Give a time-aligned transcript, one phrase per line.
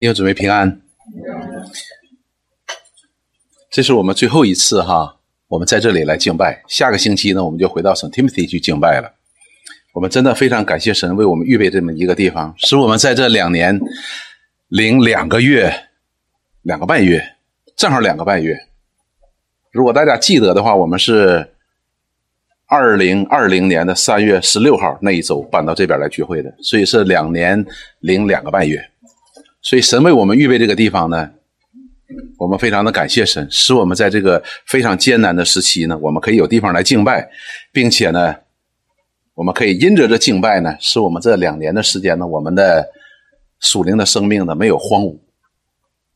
[0.00, 0.80] 弟兄姊妹平安，
[3.70, 6.62] 这是我们最后一次哈，我们在这里来敬拜。
[6.66, 9.12] 下个星期呢，我们就回到 ctmt 去敬拜了。
[9.92, 13.78] 我们真的非常感谢神为我们预备这么一个地方，使我们在这两年
[14.68, 15.70] 零两个月、
[16.62, 17.22] 两个半月，
[17.76, 18.56] 正好两个半月。
[19.70, 21.52] 如果大家记得的话，我们是
[22.64, 27.62] 二零二零年的三月十六号那一周搬到这边来聚会的，所以是两年
[27.98, 28.82] 零两个半月。
[29.62, 31.30] 所以神为我们预备这个地方呢，
[32.38, 37.28] 我们非常的感谢神，使我们在这个非常艰难的时期呢，我们可以有地方来敬拜，
[37.70, 38.34] 并且呢，
[39.34, 42.88] 我们可以因着这敬拜呢，使我们这两年的时间呢，我们的
[43.60, 45.18] 属灵的生命呢没有荒芜，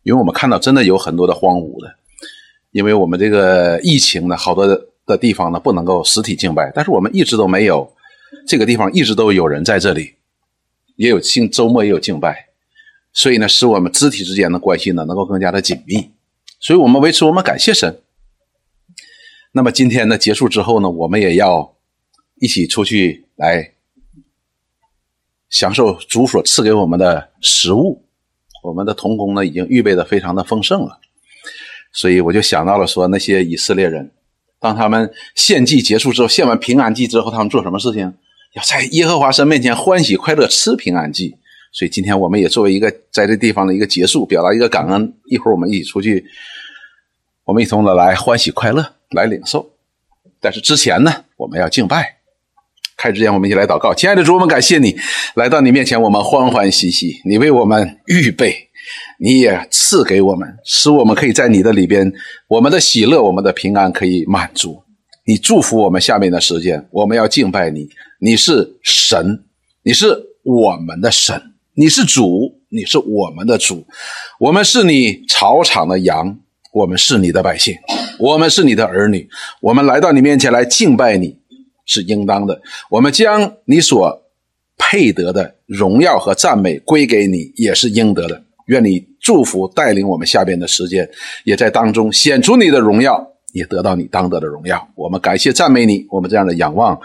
[0.02, 1.94] 因为我们看到真的有很多的荒芜的，
[2.72, 4.66] 因为我们这个疫情呢，好多
[5.06, 7.92] 的地方呢不能够实体敬拜，但是我们一直都没有
[8.48, 10.14] 这个地方一直都有人在这里，
[10.96, 12.48] 也有敬周末也有敬拜。
[13.14, 16.10] 所以呢，使我们肢体之间的关系呢能够更加的紧密，
[16.58, 18.02] 所以我们维持我们感谢神。
[19.52, 21.76] 那么今天呢结束之后呢，我们也要
[22.40, 23.72] 一起出去来
[25.48, 28.04] 享受主所赐给我们的食物。
[28.64, 30.98] 我们的童工呢已经预备的非常的丰盛了，
[31.92, 34.10] 所以我就想到了说，那些以色列人，
[34.58, 38.14] 当他们献祭结束之后，献完平安祭之后，他们做什么事情？
[38.54, 41.36] 要在耶和华神面前欢喜快乐吃平安祭。
[41.74, 45.12] 所以今天我们也作为一个在这地方的一个结束，表达一个感恩。
[45.26, 46.24] 一会儿我们一起出去，
[47.44, 49.68] 我们一同的来欢喜快乐，来领受。
[50.40, 52.18] 但是之前呢，我们要敬拜。
[52.96, 53.92] 开之前，我们一起来祷告。
[53.92, 54.96] 亲爱的主，我们感谢你
[55.34, 57.20] 来到你面前，我们欢欢喜喜。
[57.24, 58.54] 你为我们预备，
[59.18, 62.10] 你也赐给我们，使我们可以在你的里边，
[62.46, 64.80] 我们的喜乐，我们的平安可以满足。
[65.26, 67.88] 你祝福我们下面的时间，我们要敬拜你。
[68.20, 69.42] 你是神，
[69.82, 71.53] 你是我们的神。
[71.76, 73.84] 你是主，你是我们的主，
[74.38, 76.38] 我们是你草场的羊，
[76.72, 77.74] 我们是你的百姓，
[78.18, 79.28] 我们是你的儿女，
[79.60, 81.36] 我们来到你面前来敬拜你，
[81.84, 82.60] 是应当的。
[82.88, 84.22] 我们将你所
[84.78, 88.44] 配得的荣耀和赞美归给你，也是应得的。
[88.66, 91.08] 愿你祝福带领我们下边的时间，
[91.44, 94.88] 也在当中显出你的荣耀，也得到你当得的荣耀。
[94.94, 96.96] 我们感谢赞美你，我们这样的仰望，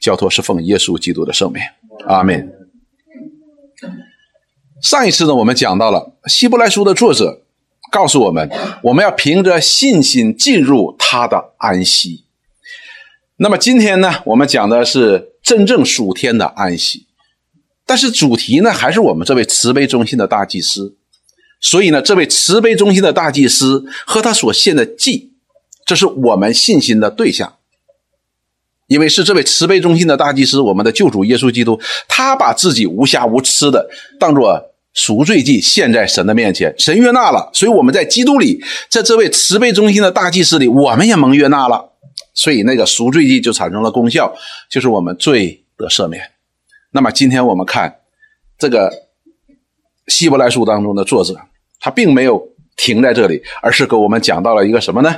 [0.00, 1.62] 交托是奉耶稣基督的圣名，
[2.08, 2.52] 阿门。
[4.82, 7.42] 上一次呢，我们讲到了希伯来书的作者
[7.90, 8.50] 告诉我们，
[8.82, 12.24] 我们要凭着信心进入他的安息。
[13.38, 17.06] 那么今天呢，我们讲的是真正属天的安息，
[17.86, 20.96] 但是主题呢，还是我们这位慈悲中心的大祭司。
[21.60, 25.32] 所以呢，这位慈悲中心的大祭司和他所献的祭，
[25.86, 27.55] 这是我们信心的对象。
[28.86, 33.88] 因为是这位慈悲中心的大祭司，我们的救主耶稣基督，他把自己无瑕无疵的
[34.20, 34.60] 当做
[34.92, 41.92] 赎罪祭献在神的面前，神悦纳了，所以我们在基督里，在这位慈悲中心的大祭司里，我们也蒙悦纳了，
[42.32, 44.32] 所以那个赎罪祭就产生了功效，
[44.70, 46.22] 就是我们罪得赦免。
[46.92, 47.96] 那么今天我们看
[48.56, 48.90] 这个
[50.06, 51.34] 希伯来书当中的作者，
[51.80, 52.40] 他并没有
[52.76, 55.14] 停在这里，而是给我们讲到了一个什么呢？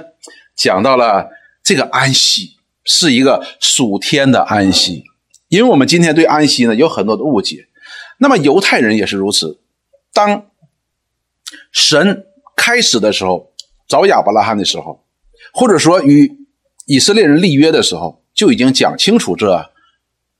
[0.56, 1.28] 讲到了
[1.62, 2.57] 这个安息。
[2.88, 5.04] 是一个属天的安息，
[5.48, 7.66] 因为我们今天对安息呢有很多的误解。
[8.18, 9.60] 那么犹太人也是如此。
[10.14, 10.46] 当
[11.70, 12.24] 神
[12.56, 13.52] 开始的时候，
[13.86, 15.04] 找亚伯拉罕的时候，
[15.52, 16.32] 或者说与
[16.86, 19.70] 以色列人立约的时候，就已经讲清楚这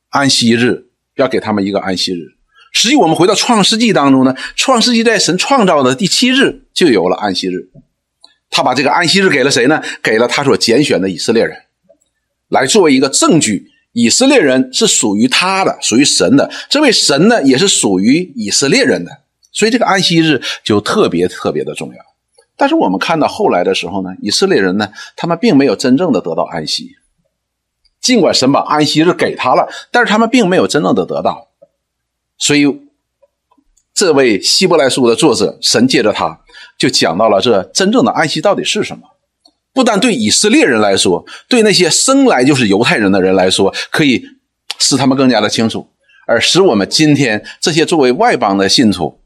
[0.09, 2.17] 安息日要给他们一个安息日。
[2.73, 7.69] 实际我们回到创世纪当中呢，创世纪在神创造的第七日就有了安息日。
[8.49, 9.81] 他把这个安息日给了谁呢？
[10.01, 11.55] 给了他所拣选的以色列人。
[12.49, 16.49] 来作为一个证据，以色列人是属于他的，属于神的。
[16.69, 19.11] 这位神呢，也是属于以色列人的，
[19.51, 21.97] 所以这个安息日就特别特别的重要。
[22.57, 26.95] 但是我们看到后来的时候呢，以色列人呢，他们并没有真正的得到安息。
[28.01, 31.47] 尽管神把安息日给他了，但是他们并没有真正的得到。
[32.37, 32.81] 所以，
[33.93, 36.39] 这位希伯来书的作者，神借着他，
[36.77, 39.03] 就讲到了这真正的安息到底是什么。
[39.73, 44.23] 不但对以色列人来说，对那些生来就是犹太人的人来说，可以
[44.79, 45.87] 使他们更加的清楚；
[46.27, 49.19] 而使我们今天这些作为外邦的信徒，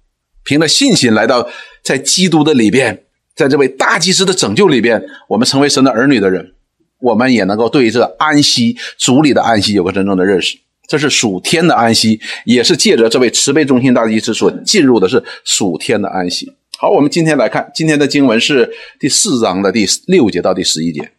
[0.43, 1.49] 凭着信心来到
[1.83, 3.03] 在基督的里边，
[3.35, 6.53] 在这位大祭司的拯救里边，我们成为神的儿女的人，
[6.99, 10.57] 我们也能够对这安息主里的安息有个真正的认识。
[10.85, 16.53] 这是属天的安息，也是借着这位慈悲中心大祭司所进入的是属天的安息。
[16.77, 21.11] 好，我们今天来看今天的经文是第四章的第六节到第十一节。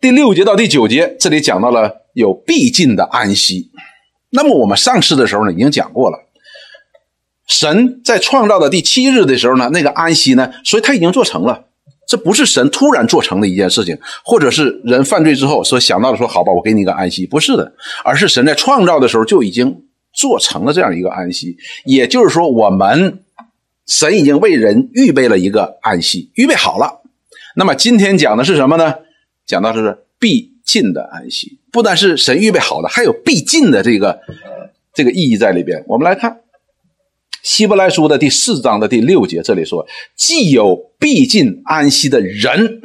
[0.00, 3.70] 第六节到第九节，这里讲到了有必尽的安息。
[4.30, 6.18] 那么我们上次的时候呢，已经讲过了，
[7.46, 11.66] 神在创造的第七日的时候呢，那个安息呢，所以他已经做成了。
[12.06, 17.72] 这不是神突然做成的一件事情，或者是人犯罪之后所想到的说好吧，我给你一个安息，不是的，
[18.04, 21.56] 而是神在创造的时候就已经做成了这样一个安息。
[21.84, 23.24] 也就是说，我们
[23.88, 27.00] 神已经为人预备了一个安息，预备好了。
[27.56, 28.94] 那么今天讲的是什么呢？
[29.46, 34.20] 讲到的是必尽的安息，不但是神预备好的，还有必尽的这个
[34.94, 35.82] 这个意义在里边。
[35.88, 36.42] 我们来看。
[37.40, 39.86] 希伯来书的第四章的第六节，这里说
[40.16, 42.82] ：“既有必尽安息的人，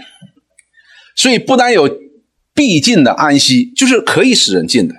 [1.15, 1.99] 所以不但有
[2.53, 4.93] 必尽的安息，就是可以使人进的，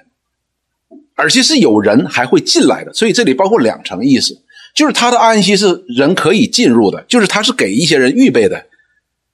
[1.15, 2.93] 而且是有人还会进来的。
[2.93, 4.43] 所以这里包括两层意思，
[4.75, 8.67] 就是他的安息是人可以进入的，就是他是给一些人预备的，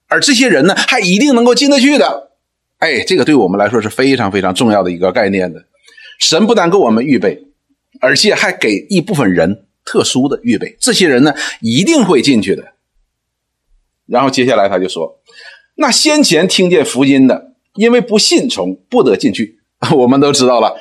[0.06, 2.30] 而这些人呢，还一定能够进得去的。
[2.78, 5.64] 哎，这个对我们来说是非常非常重要的一个概念的。
[6.18, 7.46] 神不但给我们预备，
[8.00, 12.74] 而且还给一部分人。”特殊的预备，这些人呢一定会进去的。
[14.06, 15.20] 然后接下来他就说
[15.76, 19.58] ：“那先前听见福音的，因为不信从，不得进去。
[19.96, 20.76] ”我们都知道了，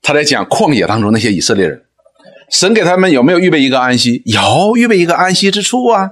[0.00, 1.83] 他在讲旷野当中那些以色列人，
[2.54, 4.22] 神给他们有没有预备一个安息？
[4.26, 6.08] 有，预备一个安息之处啊，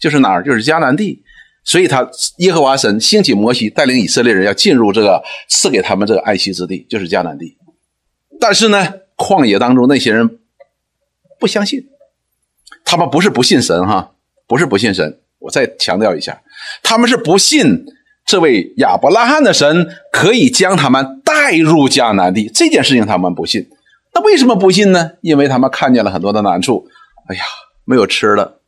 [0.00, 0.42] 就是哪儿？
[0.42, 1.22] 就是迦南地。
[1.62, 7.56] 所以，他耶和华神兴起摩西，带领以色列人要进入这个赐给他们这个安息之地，就是迦南地。
[8.40, 10.40] 但是呢，旷野当中那些人
[11.38, 11.86] 不相信。
[12.84, 14.10] 他们不是不信神哈，
[14.48, 15.20] 不是不信神。
[15.38, 16.42] 我再强调一下，
[16.82, 17.86] 他们是不信
[18.26, 23.64] 这位亚伯拉罕的神可以将他们带入迦南地这件事情，他们不信。
[24.14, 25.12] 那为什么不信呢？
[25.20, 26.88] 因为他们看见了很多的难处。
[27.28, 27.42] 哎呀，
[27.84, 28.58] 没有吃的。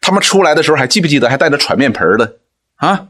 [0.00, 2.36] 他们出来的时候还记不记得还带着揣面盆的
[2.76, 3.08] 啊？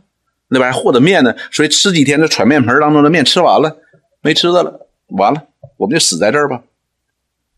[0.49, 1.35] 那边还和着面呢。
[1.51, 3.77] 所以吃几天这揣面盆当中的面吃完了，
[4.23, 5.43] 没吃的了，完了，
[5.77, 6.63] 我们就死在这儿吧。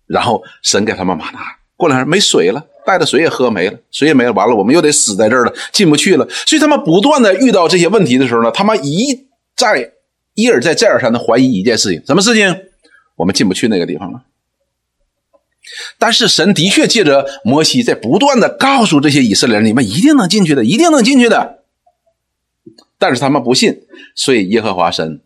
[0.06, 1.40] 然后神给他们马拿。
[1.76, 6.28] 过两天没水了，带的水也喝没了，水也没了，完了我们又得死在这儿了，进不去了。
[6.46, 9.92] 所以他们不断的遇到这些问题的时候呢，他们一再
[10.34, 12.64] 一而再再而三的怀疑一件事情：什么事情？
[13.20, 14.24] 我们进不去那个地方了。
[15.98, 21.64] 但是神的确借着摩西在不断的告诉这些以色列人：你们一定能进去的，一定能进去的。
[22.98, 23.82] 但是他们不信，
[24.14, 25.20] 所以耶和华神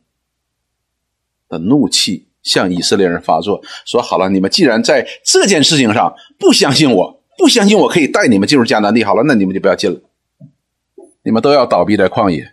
[1.49, 2.26] 的怒气。
[2.44, 9.99] 向以色列人发作，说：“好了，你们既然在这件事情上不相信我，不相信我可以带你们进入迦南地，好了，那你们就不要进了，
[11.23, 12.52] 你们都要倒闭在旷野，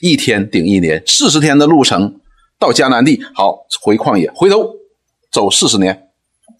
[0.00, 2.20] 一天顶一年，四十天的路程
[2.58, 4.74] 到迦南地，好回旷野，回头
[5.30, 6.10] 走四十年，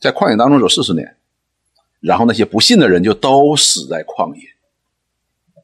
[0.01, 1.17] 在旷野当中走四十年，
[2.01, 4.43] 然后那些不信的人就都死在旷野，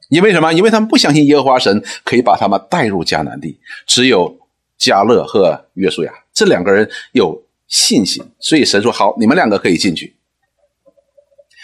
[0.09, 0.51] 因为什么？
[0.53, 4.37] 因为他们不相信耶和华神可以把他们带入迦南地，只有
[4.77, 10.15] 加勒和约书亚。”这两个人有信心，所以神说：“好，你们两个可以进去。”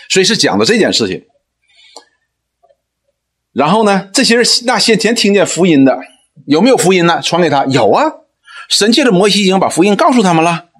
[0.09, 1.25] 所以是讲的这件事情。
[3.51, 5.99] 然后呢，这些人那先前听见福音的
[6.45, 7.21] 有没有福音呢？
[7.21, 8.05] 传给他有啊。
[8.69, 10.70] 神借着摩西已经把福音告诉他们了。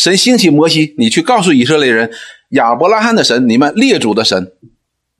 [0.00, 2.10] 神兴起摩西，你去告诉以色列人，
[2.52, 4.50] 亚伯拉罕的神，你们列祖的神，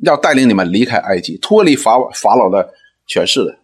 [0.03, 2.73] 要带领你们离开埃及，脱离法法老的
[3.06, 3.59] 权势的，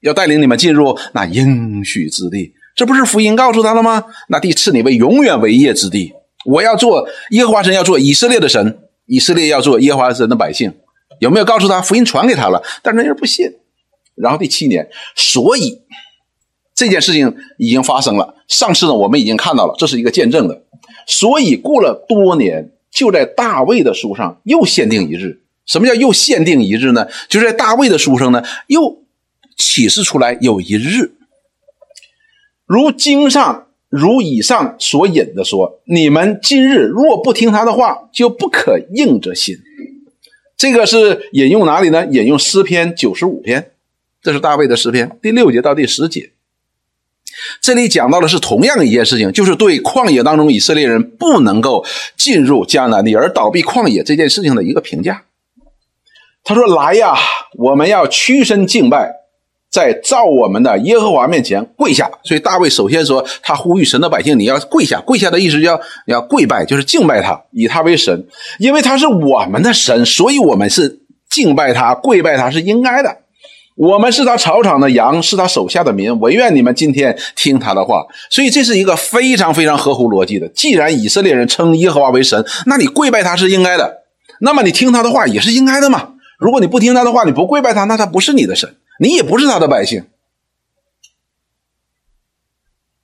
[0.00, 2.52] 要带领你们进入那应许之地。
[2.74, 4.06] 这不是福音告诉他了吗？
[4.28, 6.12] 那地赐你为永远为业之地。
[6.44, 10.74] 我要做耶和华神，要做以色列的神，以色列要做耶和华神的百姓。
[11.20, 12.60] 有没有告诉他福音传给他了？
[12.82, 13.46] 但那人不信。
[14.16, 15.80] 然后第七年，所以
[16.76, 18.36] 这件事情已经发生了。
[18.46, 20.62] 上次呢，我们已经看到了，这是一个见证的。
[21.06, 25.40] 所以过了多年，就在大卫的书上又限定一日。
[25.64, 27.08] 什么叫又限定一日呢？
[27.28, 29.02] 就在大卫的书上呢，又
[29.56, 31.12] 启示出来有一日。
[32.66, 39.56] 如经上如以上所引的说，你们今日若不听他的话，就不可硬着心。
[40.56, 42.06] 这个是引用哪里呢？
[42.06, 43.72] 引用诗篇九十五篇，
[44.22, 46.30] 这是大卫的诗篇第六节到第十节。
[47.60, 51.84] 这里讲到的是同样一件事情，就是对旷野当中以色列人不能够
[52.16, 55.22] 进入迦南地而倒闭旷野这件事情的一个评价。
[56.44, 57.14] 他说：“来呀，
[57.58, 59.12] 我们要屈身敬拜。”
[59.68, 65.00] 在造我们的耶和华面前跪下，所以大卫首先说，他呼吁神的百姓，你要跪下。
[65.00, 68.26] 跪下的意思叫你要跪拜，就是敬拜他，以他为神，
[68.58, 73.18] 因为他是我们的神，所以我们是敬拜他、跪拜他是应该的。
[73.76, 78.06] 我们是他草场的羊，是他手下的民，唯愿你们今天听他的话。
[78.30, 80.48] 所以这是一个非常非常合乎逻辑的。
[80.48, 84.04] 既然以色列人称耶和华为神，那你跪拜他是应该的，
[84.40, 86.14] 那么你听他的话也是应该的嘛。
[86.38, 88.76] 如果你不听他的话，你不跪拜他，那他不是你的神。
[88.98, 90.06] 你也不是他的百姓。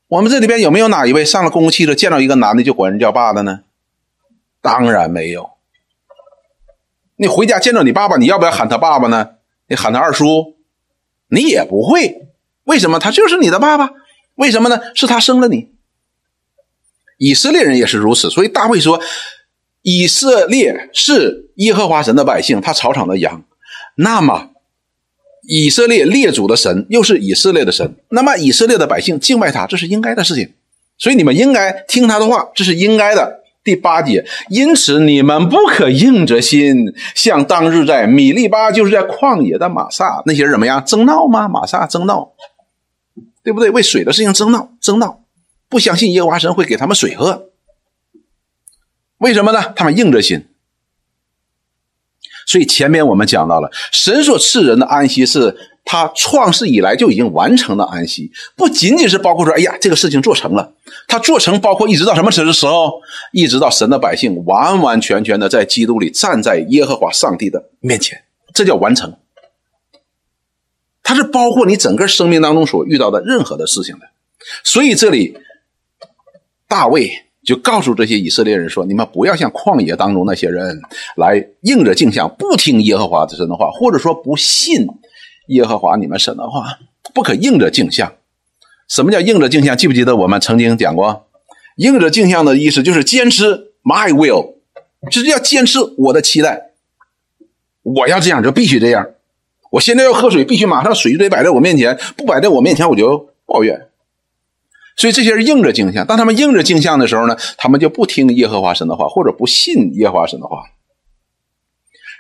[0.09, 3.61] 我们这里边有没有哪一位上了公共汽车见到一个男的就管人叫爸的呢？
[4.63, 5.51] 当然没有。
[7.17, 9.33] 你回家见到你爸爸，你要不要喊他爸爸呢？
[9.69, 10.57] 你喊他二叔，
[11.33, 12.29] 你也不会。
[12.65, 12.99] 为什么？
[12.99, 13.91] 他就是你的爸爸。
[14.37, 14.81] 为什么呢？
[14.95, 15.71] 是他生了你。
[17.19, 18.31] 以色列人也是如此。
[18.31, 19.01] 所以大卫说，
[19.83, 23.45] 以色列是耶和华神的百姓，他草场的羊。
[23.97, 24.51] 那么，
[25.49, 30.55] 以色列列祖的神又是以色列的神，那么以色列的百姓敬拜他，这是应该的事情。
[30.99, 33.42] 所以你们应该听他的话，这是应该的。
[33.65, 41.49] 第八节，因此你们不可硬着心，像当日在米利巴，就是在旷野的玛撒那些人怎么样争闹吗？
[41.49, 42.33] 玛撒争闹，
[43.43, 43.71] 对不对？
[43.71, 45.21] 为水的事情争闹，争闹，
[45.69, 47.51] 不相信耶和华神会给他们水喝。
[49.19, 49.73] 为什么呢？
[49.77, 50.47] 他们硬着心。
[52.47, 55.57] 所以前面我们讲到了，神所赐人的安息是。
[55.85, 60.72] 他创世以来就已经完成了安息，不仅仅是包括说，哎呀，这个事情做成了，
[61.07, 63.01] 他做成包括一直到什么时时候，
[63.33, 68.23] 一直到神的百姓完完全全的在基督里站在耶和华上帝的面前，
[68.53, 69.15] 这叫完成。
[71.03, 74.07] 它是包括你整个生命当中所遇到的任何的事情的，
[74.65, 75.37] 所以这里
[76.69, 77.11] 大卫
[77.45, 80.81] 就告诉这些以色列人说：“你们不要像旷野当中那些人
[81.17, 84.87] 来应着镜像，不听耶和华的神的话，或者说不信。”
[85.49, 86.79] 耶和华，你们神的话
[87.13, 88.11] 不可应着镜像。
[88.89, 89.77] 什么叫应着镜像？
[89.77, 91.27] 记不记得我们曾经讲过？
[91.77, 94.55] 应着镜像的意思就是坚持 my will，
[95.11, 96.73] 就是要坚持我的期待。
[97.83, 99.07] 我要这样就必须这样。
[99.71, 103.89] 我现在要喝水，必须马上水就得摆在我面前，不摆在我面前我就抱怨。
[104.97, 106.07] 所以这些人应着镜像。
[106.07, 110.65] 当他们应着镜像的时候呢，他们就不听耶和华神的话，或者不信耶和华神的话。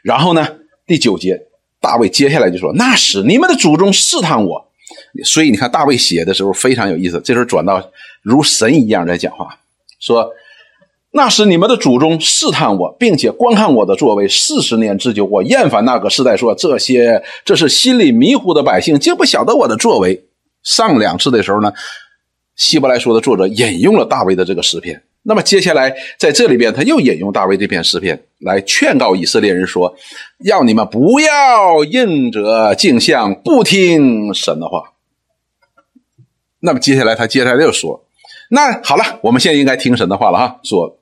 [0.02, 0.48] 然后呢，
[0.86, 1.48] 第九节。
[1.80, 4.70] 大卫接下来就说：“那时你们的祖宗试探我，
[5.24, 7.20] 所以你看大卫写的时候非常有意思。
[7.24, 7.82] 这时候转到
[8.22, 9.58] 如神一样在讲话，
[10.00, 10.30] 说：
[11.10, 15.24] 那时你们的祖宗试探我，并且观看我的作为四十年之久。
[15.26, 20.24] 我厌烦那个时代，说这些这是心里迷糊的百姓，竟不晓得我的作为。
[20.62, 21.72] 上两次的时候呢，
[22.56, 29.94] 希伯来书的作者引用了大卫的这个诗篇。”那么接下来在这里边，他又引用大卫这篇诗篇来劝告以色列人说
[30.44, 34.82] ：“要你们不要应着镜像，不听神的话。”
[36.64, 38.06] 那么接下来他接下来又说
[38.50, 40.60] ：“那好了，我们现在应该听神的话了哈。
[40.62, 40.98] 说，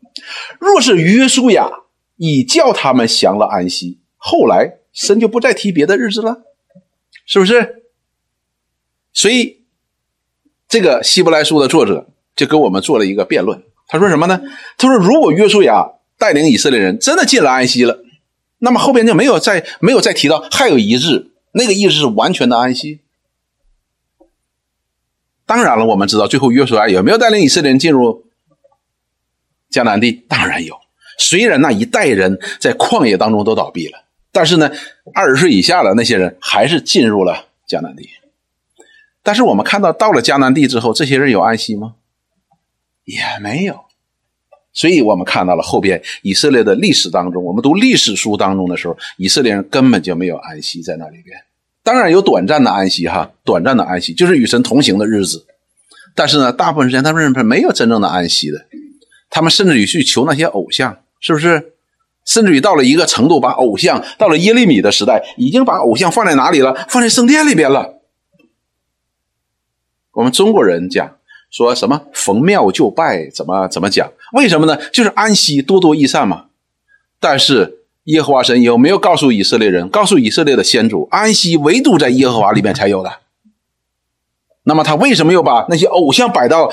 [0.59, 1.69] 若是约书亚
[2.17, 6.43] 已叫他们降了安息，后来神就不再提别的日子了，
[7.27, 7.83] 是不是？
[9.13, 9.63] 所以
[10.67, 14.41] 这个希伯来书的作者就跟我们做了一个辩论。”他说什么呢？
[14.79, 15.85] 他说：“如果约书亚
[16.17, 17.99] 带领以色列人真的进了安息了，
[18.61, 23.01] 那么后边就没有再没有再提到还有一日，那个意思是完全的安息。
[25.51, 28.25] 当然了，我们知道最后约书亚有没有带领以色列人进入
[29.69, 30.13] 迦南地？
[30.29, 30.77] 当然有。
[31.19, 33.99] 虽然那一代人在旷野当中都倒闭了，
[34.31, 34.71] 但是呢，
[35.13, 38.09] 二十岁以下的那些人还是进入了迦南地。
[39.25, 41.97] 但是我们看到到了迦南地之后，这些人有安息吗？”
[43.03, 43.87] 也没有，
[44.73, 51.37] 所以我们看到了后边以色列的历史当中，我们读历史书当中的时候，以色列人根本就没有安息在那里边。
[51.83, 55.47] 当然有短暂的安息哈，短暂的安息就是与神同行的日子。
[56.15, 58.67] 但是呢，大部分时间他们是没有真正的安息的。
[59.31, 61.73] 他们甚至于去求那些偶像，是不是？
[62.25, 66.87] 甚至于到了一个程度，把偶像到了耶利米的时代，已经把偶像放在哪里了？
[66.89, 68.01] 放在圣殿里边了。
[70.13, 71.17] 我们中国人讲。
[71.51, 74.09] 说什么逢庙就拜，怎么怎么讲？
[74.35, 74.77] 为什么呢？
[74.93, 76.45] 就是安息，多多益善嘛。
[77.19, 83.21] 但是耶和华神有没有告诉以色列人，告诉以色列的先祖，安息唯独在耶和华里面才有的？
[84.63, 86.71] 那么他为什么又把那些偶像摆到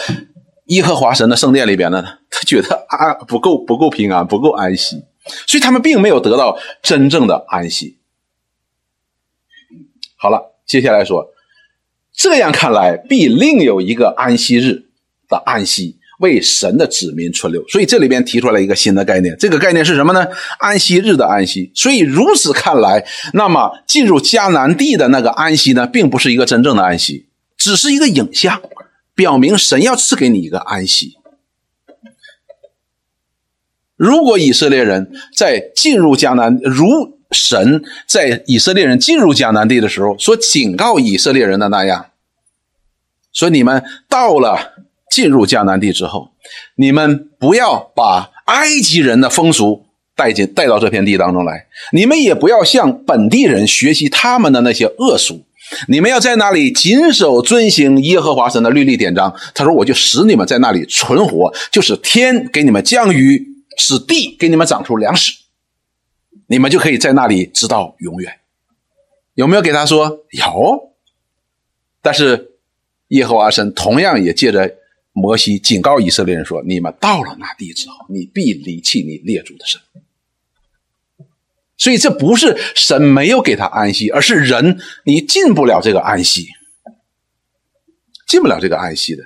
[0.65, 2.03] 耶和华神的圣殿里边呢？
[2.29, 5.03] 他觉得啊不够不够平安，不够安息，
[5.45, 7.97] 所以他们并没有得到真正的安息。
[10.15, 11.33] 好了，接下来说。
[12.13, 14.87] 这样看来，必另有一个安息日
[15.29, 17.67] 的安息，为神的子民存留。
[17.67, 20.25] 所以这里边提出来一个新的概念，这个概念是什么呢？
[20.59, 21.71] 安息日的安息。
[21.73, 28.61] 所以如此看来，那么进入迦南地的那个安息呢，并不是一个真正的安息，只是一个影像，
[29.15, 31.17] 表明神要赐给你一个安息。
[33.95, 42.11] 如果以色列人在进入迦南，如神在以色列人进入迦南地的时候所警告以色列人的那样，
[43.33, 44.76] 说你们到了
[45.09, 46.31] 进入迦南地之后，
[46.75, 49.85] 你们不要把埃及人的风俗
[50.15, 55.43] 带进带到这片地当中来，你们也不要向本地人学习他们的那些恶俗，
[55.87, 59.35] 你们要在那里谨守遵行耶和华神的律例典章。
[59.53, 63.45] 他说：“我就使你们在那里存活，就是天给你们降雨，
[63.77, 65.33] 使地给你们长出粮食。”
[66.49, 68.31] 你们就可以在那里直到永远。
[69.33, 70.93] 有没有给他说有？
[72.01, 72.51] 但是
[73.09, 74.73] 耶和华神同样也借着
[75.19, 79.81] 摩西警告以色列人说：你们到了那地之后，你必离弃你列祖的神。
[81.75, 86.49] 所以这不是神没有给他安息，而是人你进不了这个安息，
[88.27, 89.23] 进不了这个安息的。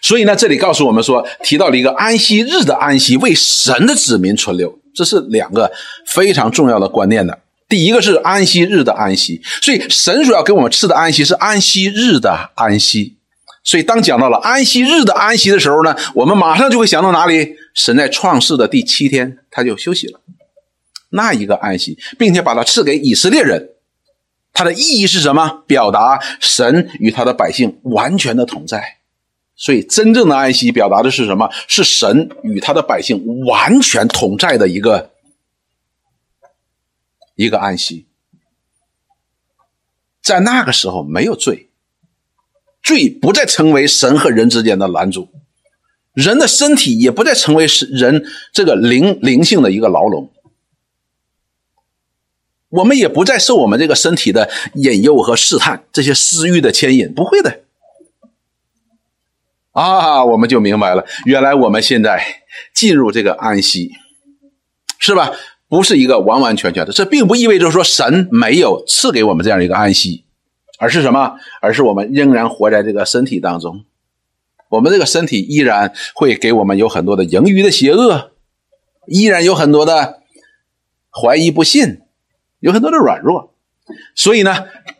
[0.00, 5.70] 所以呢，这里告诉我们说，提到了一个安息日的安息，为神的子民存留，这是两个
[6.06, 7.38] 非常重要的观念的。
[7.68, 13.15] 第一个是安息日的安息，所以神主要给我们赐的安息是安息日的安息。
[13.66, 17.56] 所以当讲到了安息日的安息的时候呢，我们马上就会想到哪里？
[17.74, 20.20] 神在创世的第七天他就休息了，
[21.10, 23.70] 那一个安息，并且把它赐给以色列人，
[24.52, 25.64] 它的意义是什么？
[25.66, 28.98] 表达神与他的百姓完全的同在。
[29.56, 31.50] 所以，真正的安息表达的是什么？
[31.66, 35.10] 是神与他的百姓完全同在的一个
[37.34, 38.06] 一个安息。
[40.22, 41.65] 在那个时候，没有罪，
[42.86, 45.28] 罪不再成为神和人之间的拦阻，
[46.14, 50.30] 人的身体也不再成为是人这个灵灵性的一个牢笼。
[52.68, 57.62] 我们也不再受我们这个身体的引诱和试探，这些私欲的牵引，不会的。
[59.72, 62.24] 啊，我们就明白了，原来我们现在
[62.72, 63.90] 进入这个安息，
[65.00, 65.32] 是吧？
[65.68, 70.25] 不是一个完完全全的，这并不意味着说神没有赐给我们这样一个安息，
[70.78, 71.36] 而是什么？
[71.60, 73.84] 而是我们仍然活在这个身体当中，
[74.68, 78.32] 我们这个身体依然会给我们有很多的盈余的邪恶，
[79.06, 80.20] 依然有很多的
[81.10, 82.00] 怀疑不信，
[82.60, 83.52] 有很多的软弱。
[84.16, 84.52] 所以呢，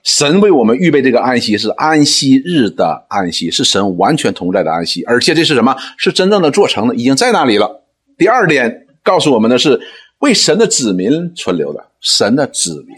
[0.04, 5.76] 神为我们预备这个安息是安息日的安息，是神完全同在的安息，而且这是什么？
[5.96, 7.82] 是真正的做成了，已经在那里了。
[8.16, 9.80] 第二点告诉我们的是
[10.20, 12.96] 为神的子民存留的，神的子民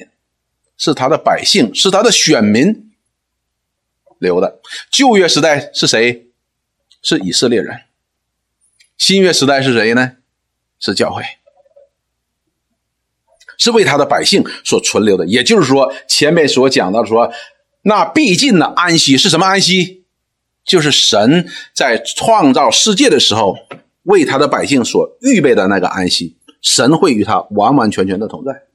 [0.79, 2.91] 是他的百姓，是他的选民
[4.19, 4.61] 留的。
[4.91, 6.29] 旧约时代是谁？
[7.03, 7.83] 是以色列人。
[8.97, 10.12] 新约时代是谁呢？
[10.81, 11.23] 是教会。
[13.59, 17.33] 是为他的百姓所存留的，也就是说，前面所讲到说，
[17.83, 20.05] 那必尽的安息是什么安息？
[20.64, 23.57] 就是神在创造世界的时候
[24.05, 28.67] 为他的百姓所预备的那个安息，神会与他完完全全的同在。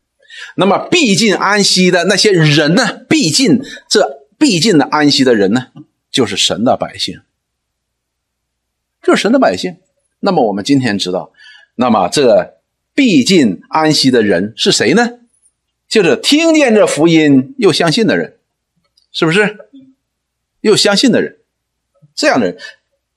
[0.56, 3.02] 那么，必尽安息的那些人呢？
[3.10, 5.68] 必尽这必尽的安息的人呢？
[6.12, 7.22] 就是神的百姓，
[9.02, 9.78] 就是神的百姓。
[10.20, 11.32] 那么，我们今天知道，
[11.76, 12.60] 那么这。
[12.96, 15.14] 必尽安息的人是谁呢？
[15.90, 18.38] 就是听见这福音又相信的人，
[19.12, 19.58] 是不是？
[20.62, 21.38] 又相信的人，
[22.14, 22.58] 这样的人，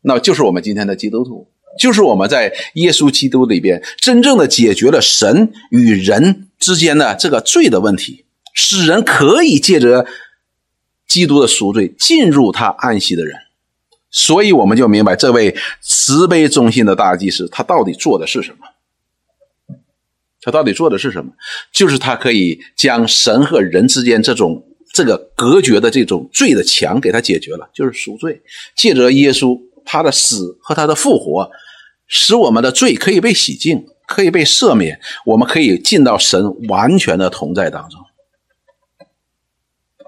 [0.01, 1.47] 那就是我们今天的基督徒，
[1.79, 10.05] 就是我们在耶稣基督里边真正的解决了神与人之间的这个罪的问题，使人可以借着
[11.07, 13.37] 基督的赎罪进入他安息的人。
[14.11, 18.67] 所以我们就明白，这位慈悲忠心的大祭司，他到底做的是什么？
[20.41, 21.31] 他到底做的是什么？
[21.73, 28.43] 就是他可以将神和人之间这种这个隔绝的这种罪的墙给他解决了，就是赎罪。
[28.75, 31.49] 借着耶稣他的死和他的复活，
[32.09, 38.01] 使我们的罪可以被洗净，可以被赦免，我们可以进到神完全的同在当中。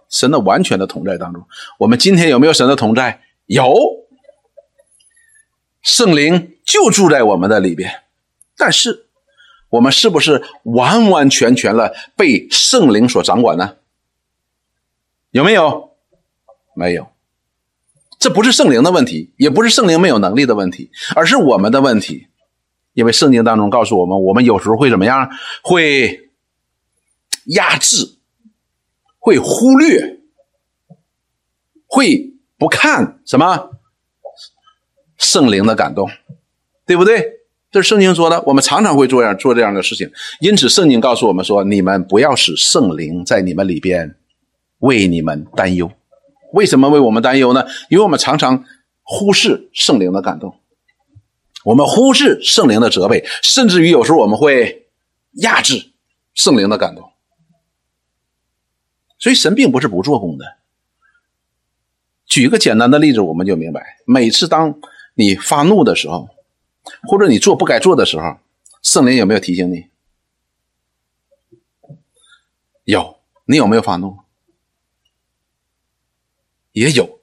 [0.09, 1.47] 神的完全的同在当中，
[1.79, 3.23] 我们今天有没有神的同在？
[3.47, 3.75] 有，
[5.83, 8.05] 圣灵就住在我们的里边，
[8.57, 9.05] 但是。
[9.71, 13.77] 我们是不是完完全全了被圣灵所掌管呢？
[15.31, 15.91] 有没有？
[16.75, 17.09] 没有。
[18.19, 22.29] 这不是圣灵的问题，也不是圣灵没有能力的问题，而是我们的问题。
[22.99, 25.31] 因为圣经当中告诉我们，我们有时候会怎么样？
[25.63, 26.31] 会
[27.45, 28.17] 压制，
[29.21, 30.19] 会忽略，
[31.87, 33.71] 会不看什么
[35.17, 36.11] 圣灵的感动，
[36.85, 37.25] 对不对？
[37.71, 40.11] 这是圣经说的，我们常常会做样做这样的事情。
[40.41, 44.17] 因此，圣经告诉我们说：“你们不要使圣灵在你们里边
[44.81, 45.89] 为你们担忧。”
[46.53, 47.65] 为什么为我们担忧呢？
[47.91, 48.65] 因为我们常常
[49.05, 50.58] 忽视圣灵的感动，
[51.65, 54.89] 我们忽视圣灵的责备，甚至于有时候我们会
[55.33, 55.93] 压制
[56.35, 57.13] 圣灵的感动。
[59.19, 60.59] 所以，神并不是不做工的。
[62.27, 64.81] 举个简单的例子，我们就明白：每次当
[65.15, 66.29] 你发怒的时候。
[67.03, 68.39] 或者你做不该做的时候，
[68.83, 69.89] 圣灵有没有提醒你？
[72.85, 74.21] 有，你有没有发怒？
[76.73, 77.18] 也有，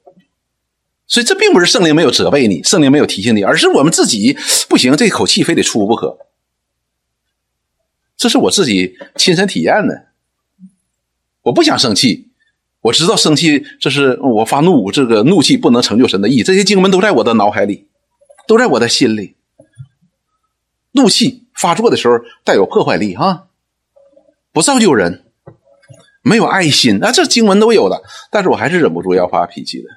[1.08, 4.36] 所以这并不是圣灵没有责备你，圣灵没有提醒你，而是我们自己
[4.68, 6.18] 不行，这口气非得出不可。
[8.16, 10.06] 这是我自己亲身体验的。
[11.42, 12.30] 我不想生气，
[12.80, 16.42] 我知道生气这是我发怒，这个怒气不能成就神的意。
[16.42, 17.86] 这些经文都在我的脑海里，
[18.48, 19.36] 都在我的心里。
[20.92, 23.44] 怒气发作的时候带有破坏力啊，
[24.50, 25.24] 不造就人，
[26.22, 28.02] 没有爱心啊，这经文都有的。
[28.30, 29.88] 但是我还是忍不住要发脾气的，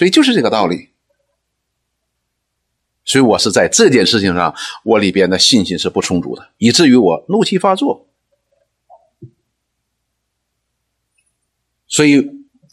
[0.00, 0.88] 所以就是这个道理。
[3.04, 8.08] 所以我是在这件事情上，我里边的信心是不充足的，以至于我怒气发作。
[11.86, 12.30] 所以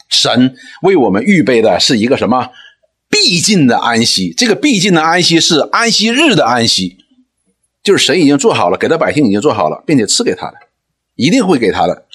[0.08, 2.50] 神为我们预备的是一个什么？
[3.10, 6.98] 必尽的安息，这个必尽的安息是安息日的安息，
[7.84, 10.58] 就是神已经做好了，给他百姓已经做好了，并且赐给他的，
[11.16, 12.06] 一定会给他的。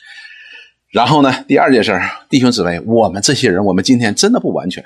[0.91, 4.85] 然后呢，第二件事弟兄姊妹，我们这些人，我们今天真的不完全，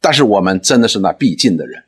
[0.00, 1.84] 但是我们真的是那必尽的人。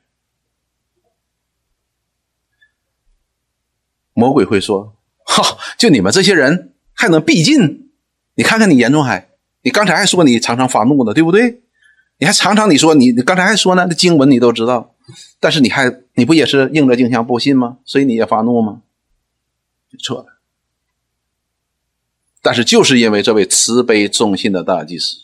[4.14, 7.90] 魔鬼会说：“哈，就你们这些人还能必尽？
[8.34, 9.28] 你看看你严重还，
[9.62, 11.62] 你刚才还说你常常发怒呢，对不对？”
[12.20, 14.96] 你还常常你说你你刚才还说呢，那经文你都知道，
[15.38, 17.78] 但是你还你不也是应着镜像不信吗？
[17.84, 18.82] 所以你也发怒吗？
[20.00, 20.26] 错了。
[22.42, 25.18] 但是就是因为这位慈悲忠信的大祭司，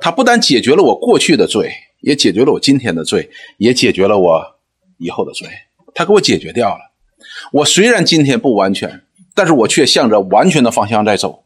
[0.00, 4.56] 他不但解决了我过去的罪，也解决了我今天的罪，也解决了我
[4.98, 5.48] 以后的罪，
[5.94, 6.92] 他给我解决掉了。
[7.52, 9.02] 我虽然今天不完全，
[9.34, 11.44] 但是我却向着完全的方向在走，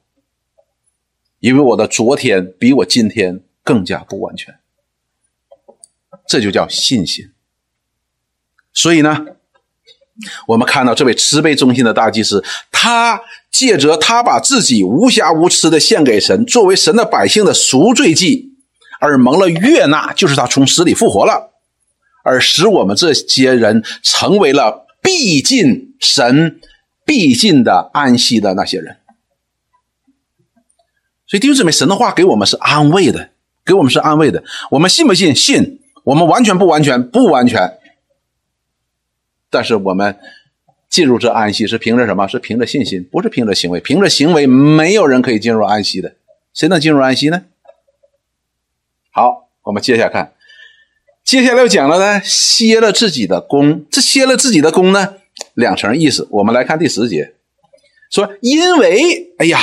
[1.41, 4.55] 因为我的昨天比我今天更加不完全。
[6.27, 7.33] 这就叫信心。
[8.73, 9.27] 所以呢，
[10.47, 18.54] 我们看到这位慈悲忠心的大祭司，他借着他把自己无瑕无疵的献给神，作为神的百姓的赎罪祭，
[19.05, 21.53] 而蒙了悦纳，就是他从死里复活了，
[22.25, 26.59] 而使我们这些人成为了必尽神
[27.05, 28.97] 必尽的安息的那些人。
[31.27, 33.29] 所以弟兄姊妹，神的话给我们是安慰的，
[33.63, 34.43] 给我们是安慰的。
[34.71, 35.35] 我们信不信？
[35.35, 35.83] 信。
[36.05, 37.79] 我们完全不完全，不完全。
[39.51, 40.19] 但是我们
[40.89, 42.27] 进入这安息是凭着什么？
[42.27, 43.81] 是凭着信心，不是凭着行为。
[43.81, 46.15] 凭着行为，没有人可以进入安息的。
[46.55, 47.45] 谁能进入安息呢？
[49.17, 50.33] 好，我们接下来看，
[51.25, 53.85] 接下来要讲了呢，歇了自己的功。
[53.89, 55.15] 这歇了自己的功呢，
[55.55, 56.27] 两层意思。
[56.33, 57.33] 我们来看第十节，
[58.11, 59.61] 说因为，哎呀，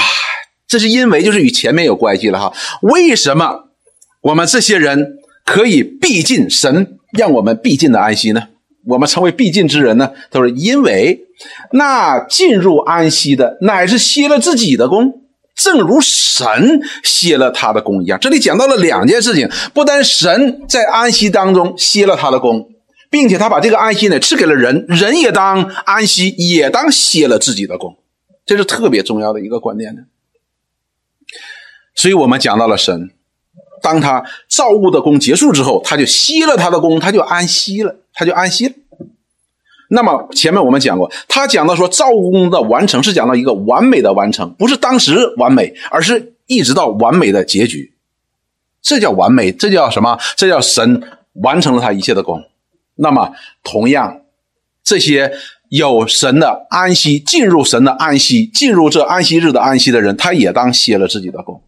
[0.65, 2.53] 这是因为，就是与前面有关系了哈。
[2.81, 3.65] 为什么
[4.21, 5.17] 我们这些人？
[5.43, 8.47] 可以必尽神让我们必尽的安息呢？
[8.85, 10.13] 我们成为必尽之人呢？
[10.29, 11.25] 他说：“因为
[11.71, 15.23] 那进入安息的乃是歇了自己的功，
[15.63, 22.69] 正如神歇了他的功一样。”这里讲到了两件事情：不但神在安息当中歇了他的功，
[23.09, 27.95] 并且他把这个安息呢赐给了人，人也当安息，也当歇了自己的功。
[28.45, 30.01] 这是特别重要的一个观念呢。
[31.93, 33.11] 所以我们讲到了神。
[33.83, 38.73] 当他造物的功结束之后，他就歇了他的功，他就安息了，他就安息了。
[39.93, 47.93] 那么前面我们讲过，他讲到说造物功的完成是讲到一个完美的完成，不是当时完美，而是一直到完美的结局，
[48.81, 50.17] 这叫完美，这叫什么？
[50.37, 52.41] 这叫神完成了他一切的功。
[52.95, 54.21] 那么同样，
[54.81, 55.33] 这些
[55.67, 61.61] 有神的安息，进入神的安息，进入这安息日的安息的人，他也当歇了自己的功。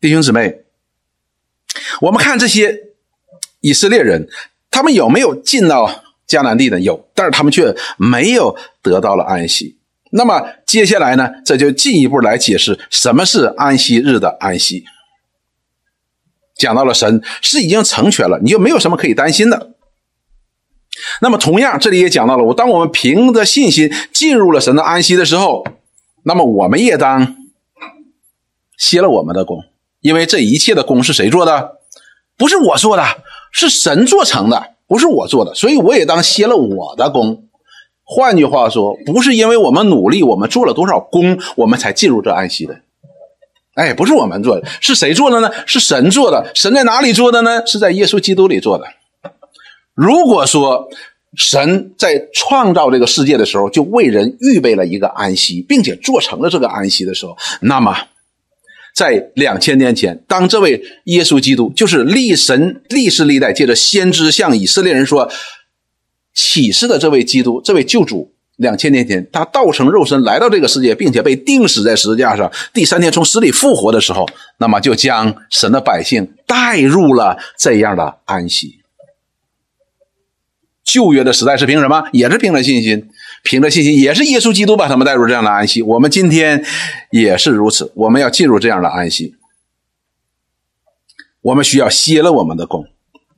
[0.00, 0.64] 弟兄姊妹，
[2.00, 2.76] 我们看这些
[3.60, 4.28] 以色列人，
[4.76, 5.90] 他们有没有进到
[6.28, 6.78] 迦南地呢？
[6.78, 9.78] 有，但是他们却没有得到了安息。
[10.10, 11.30] 那么接下来呢？
[11.46, 14.84] 这就进一步来解释什么是安息日的安息。
[16.58, 19.70] 讲到了神是已经成全了，你就没有什么可以担心的。
[21.22, 25.66] 那么同样，这里也讲到了，我当我们凭着信心进入了神的安息的时候，
[26.24, 27.34] 那么我们也当
[28.76, 29.64] 歇了我们的功。
[30.00, 31.78] 因为这一切的功是谁做的？
[32.36, 33.02] 不是我做的，
[33.52, 37.44] 是神做成的，不是我做的，所以我也当歇了我的功。
[38.04, 42.76] 换句话说，不是因为我们努力，我们做了多少功，我们才进入这安息的。
[43.74, 45.50] 哎，不是我们做的，是谁做的呢？
[45.66, 46.50] 是神做的。
[46.54, 47.66] 神在哪里做的呢？
[47.66, 48.84] 是在耶稣基督里做的。
[49.94, 50.88] 如果说
[51.34, 57.96] 神在创造这个世界的时候，就为人预备了一个安息，并且做成了这个安息的时候，那么。
[58.96, 65.30] 在两千年前，当这位耶稣基督，就是历神历世历代借着先知向以色列人说
[66.32, 74.26] 启示的这位基督，这位救主，两千年前他道成肉身来到这个世界，并且被钉死在十字架上，第三天从死里复活的时候，
[74.58, 78.80] 那么就将神的百姓带入了这样的安息。
[80.82, 82.04] 旧约的时代是凭什么？
[82.12, 83.10] 也是凭着信心，
[83.46, 85.80] 凭着信心，也是耶稣基督把他们带入这样的安息。
[85.82, 86.64] 我们今天
[87.12, 89.36] 也是如此，我们要进入这样的安息。
[91.42, 92.84] 我们需要歇了我们的功，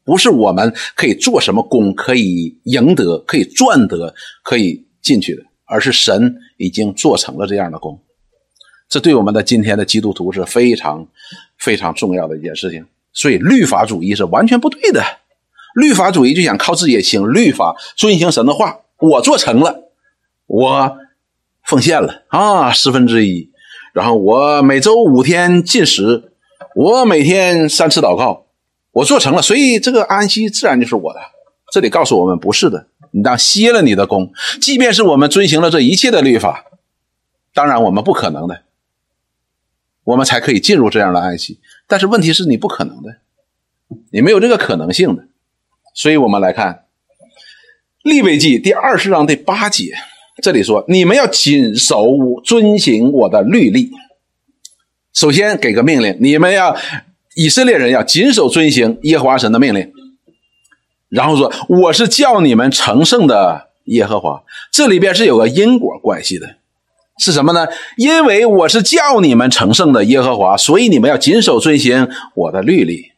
[0.04, 8.00] 不是我们可以做什么功可以赢得、可以赚得、可以进去的，而是神已经做成了这样的功。
[8.88, 11.06] 这对我们的今天的基督徒是非常
[11.58, 12.82] 非常重要的一件事情。
[13.12, 15.04] 所以，律法主义是完全不对的。
[15.74, 19.87] 律法主义就想靠自己行，律法遵行神的话，我做成了，
[20.48, 20.98] 我
[21.62, 23.52] 奉献了啊，十分之一，
[23.92, 26.32] 然后我每周五天进食。
[26.74, 28.46] 我每天三次祷告，
[28.92, 31.18] 我做成了，所以这个安息自然就是我的。
[31.72, 36.66] 这里告诉我们不是的，你当歇了你的功，即便是我们遵行了这一切的律法，
[37.52, 38.62] 当然我们不可能的，
[40.04, 41.58] 我们才可以进入这样的安息。
[41.88, 43.16] 但是问题是你不可能的，
[44.12, 45.24] 你没有这个可能性的。
[45.94, 46.84] 所以我们来看
[48.02, 49.94] 利未记第二十章第八节，
[50.42, 52.06] 这里说：你们要谨守
[52.44, 53.90] 遵行我的律例。
[55.12, 56.76] 首先给个命令，你们要
[57.34, 59.92] 以色列人要谨守遵行耶和华神的命令。
[61.08, 66.56] 然后说：“我是叫你们成圣的耶和华。”这里边是有个因果关系的，
[67.18, 67.66] 是什么呢？
[67.96, 73.12] 因为我是叫你们成圣的耶和华，所以你们要谨守遵行我的律例。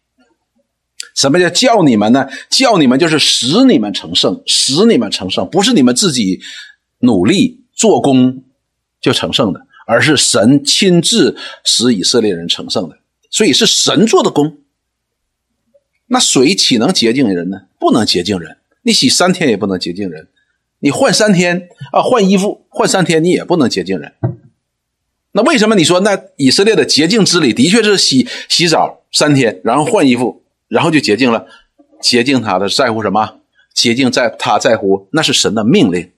[1.16, 2.28] 什么叫叫你们呢？
[2.48, 6.40] 叫你们就是使你们成圣，使你们成圣，不是你们自己
[7.00, 8.42] 努力做工
[9.00, 9.66] 就成圣的。
[9.86, 12.96] 而是神亲自使以色列人成圣的，
[13.28, 14.58] 所以是神做的功。
[16.06, 17.62] 那水岂能洁净人呢？
[17.80, 20.28] 不能洁净人，你洗三天也不能洁净人，
[20.78, 24.12] 你换三天啊，换衣服换三天你也不能洁净人。
[25.32, 31.48] 那为什么你说那以色列的洁净之礼的确是洗洗澡三天，然后换衣服，然后就洁净了？
[32.00, 33.40] 洁净他的在乎什么？
[33.74, 36.12] 洁净在他在乎那是神的命令。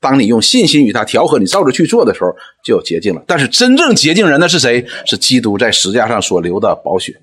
[0.00, 2.30] 当你用信心与他调和，你照着去做的时候，
[2.64, 3.22] 就有洁净了。
[3.26, 4.86] 但是真正洁净人的是谁？
[5.04, 7.20] 是基督在十字架上所流的宝血。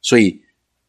[0.00, 0.40] 所以，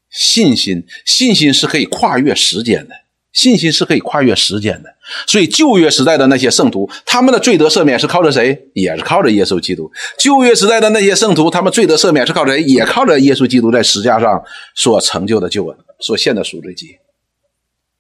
[0.10, 2.94] 信心，信心是可以跨越时间的，
[3.34, 4.96] 信心是可以跨越时间的。
[5.28, 8.70] 所以，旧约时代的那些圣徒，他们的罪得赦免是靠着谁？
[8.74, 9.92] 也是靠着耶稣基督。
[10.18, 12.62] 旧约时代的那些圣徒，他们罪得赦免是靠谁？
[12.64, 14.42] 也靠着耶稣基督在十字架上
[14.76, 16.98] 所成就的救恩，所献的赎罪祭。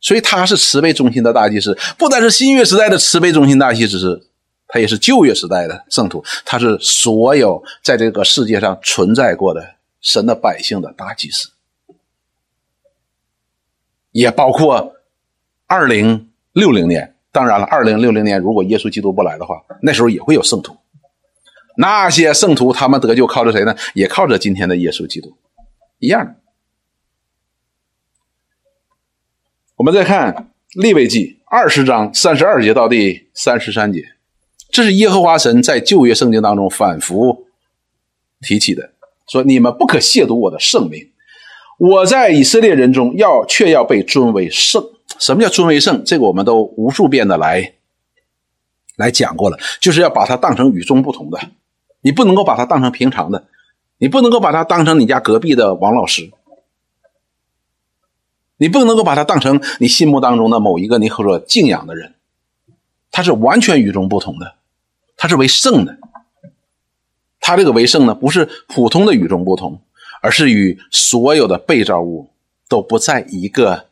[0.01, 4.27] 所以他是慈悲中心的大祭司，不单是新约时代的慈悲中心大祭司，
[4.67, 11.49] 他也是旧约时代的圣徒，他是所有在这个世界上存在过的神的百姓的大祭司，
[14.11, 14.93] 也包括
[15.67, 17.15] 二零六零年。
[17.31, 20.75] 当然了，二零六零年如果耶稣基督不来的话，那时候也会有圣徒。
[21.77, 23.75] 那些圣徒他们得救靠着谁呢？
[23.93, 25.37] 也靠着今天的耶稣基督，
[25.99, 26.35] 一样的。
[29.79, 34.03] 我们再看利未记二十章三十二节到第三十三节，
[34.69, 37.45] 这是耶和华神在旧约圣经当中反复
[38.41, 38.89] 提起的，
[39.29, 41.09] 说你们不可亵渎我的圣名，
[41.77, 44.83] 我在以色列人中要却要被尊为圣。
[45.17, 46.03] 什么叫尊为圣？
[46.03, 47.75] 这个我们都无数遍的来
[48.97, 51.39] 来讲过了，就是要把它当成与众不同的，
[52.01, 53.45] 你不能够把它当成平常的，
[53.97, 56.29] 你不能够把它当成你家隔壁的王老师。
[58.59, 62.13] 你不能够把他当成你心目当中的某一个你或者敬仰的人，
[63.09, 64.55] 他是完全与众不同的，
[65.15, 65.97] 他是为圣的。
[67.39, 69.81] 他这个为圣呢，不是普通的与众不同，
[70.21, 72.29] 而是与所有的被造物
[72.67, 73.85] 都不在一个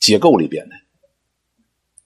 [0.00, 0.74] 结构里边的。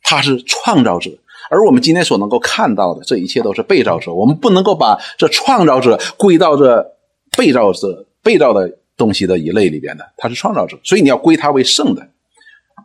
[0.02, 1.11] 他是创造者，
[1.48, 4.12] 而我们今天所能够看到的这一切都是被造者。
[4.12, 6.96] 我们不能够把这创造者归到这
[7.35, 8.78] 被造者被造的。
[8.96, 12.09] 东西的一类里边的，他是创造者，所以你要归他为圣的。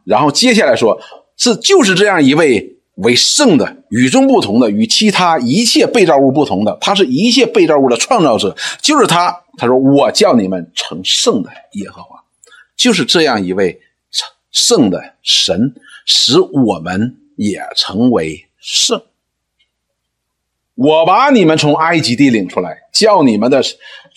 [0.03, 0.99] 然后接下来说，
[1.35, 9.43] 是就是这样一位为圣的、与众不同的、与其他一切被造物不同的，他是一切被造物的创造者，就是他。
[9.59, 12.23] 他说：“我叫你们成圣的耶和华，
[12.75, 15.73] 就是这样一位成圣的神，
[16.05, 19.01] 使我们也成为圣。
[20.75, 23.63] 我把你们从埃及地领出来，叫你们的。”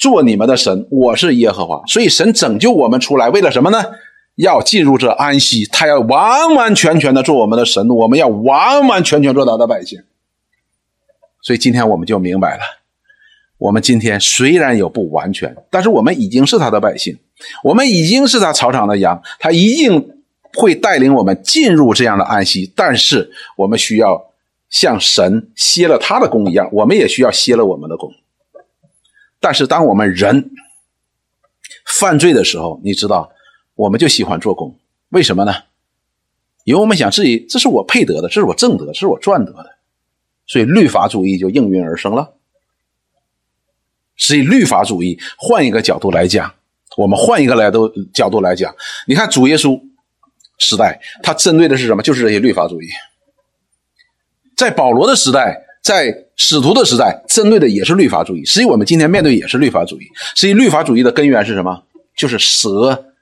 [0.01, 1.83] 做你们的神，我是耶和华。
[1.87, 3.85] 所以神拯救我们出来，为了什么呢？
[4.37, 10.01] 要进入这安息，他要完完全全的做我们的神，我们要完完全全做他的百姓。
[11.43, 12.63] 所以今天我们就明白了，
[13.59, 17.19] 我们今天虽然有不完全，但是我们已经是他的百姓，
[17.63, 20.23] 我们已经是他草场的羊，他一定
[20.55, 22.73] 会带领我们进入这样的安息。
[22.75, 24.33] 但是我们需要
[24.71, 28.11] 像神歇了他的功一样，我们也需要歇了我们的功。
[29.41, 30.51] 但是，当我们人
[31.87, 33.33] 犯罪的时候，你知道，
[33.75, 34.79] 我们就喜欢做工。
[35.09, 35.55] 为什么呢？
[36.65, 39.79] 因为我们想自己这是我配得的，这是我挣得，这是我赚得的，
[40.47, 42.35] 所以律法主义就应运而生了。
[44.17, 46.55] 所以律法主义换一个角度来讲，
[46.99, 48.77] 我们换一个来都角度来讲，
[49.07, 49.81] 你看主耶稣
[50.59, 52.03] 时代，他针对的是什么？
[52.03, 52.89] 就是这些律法主义。
[54.55, 58.45] 在保罗的时代，在使徒的时代，针对的也是律法主义。
[58.45, 60.05] 实际我们今天面对也是律法主义。
[60.35, 61.85] 实际律法主义的根源是什么？
[62.17, 63.15] 就是蛇，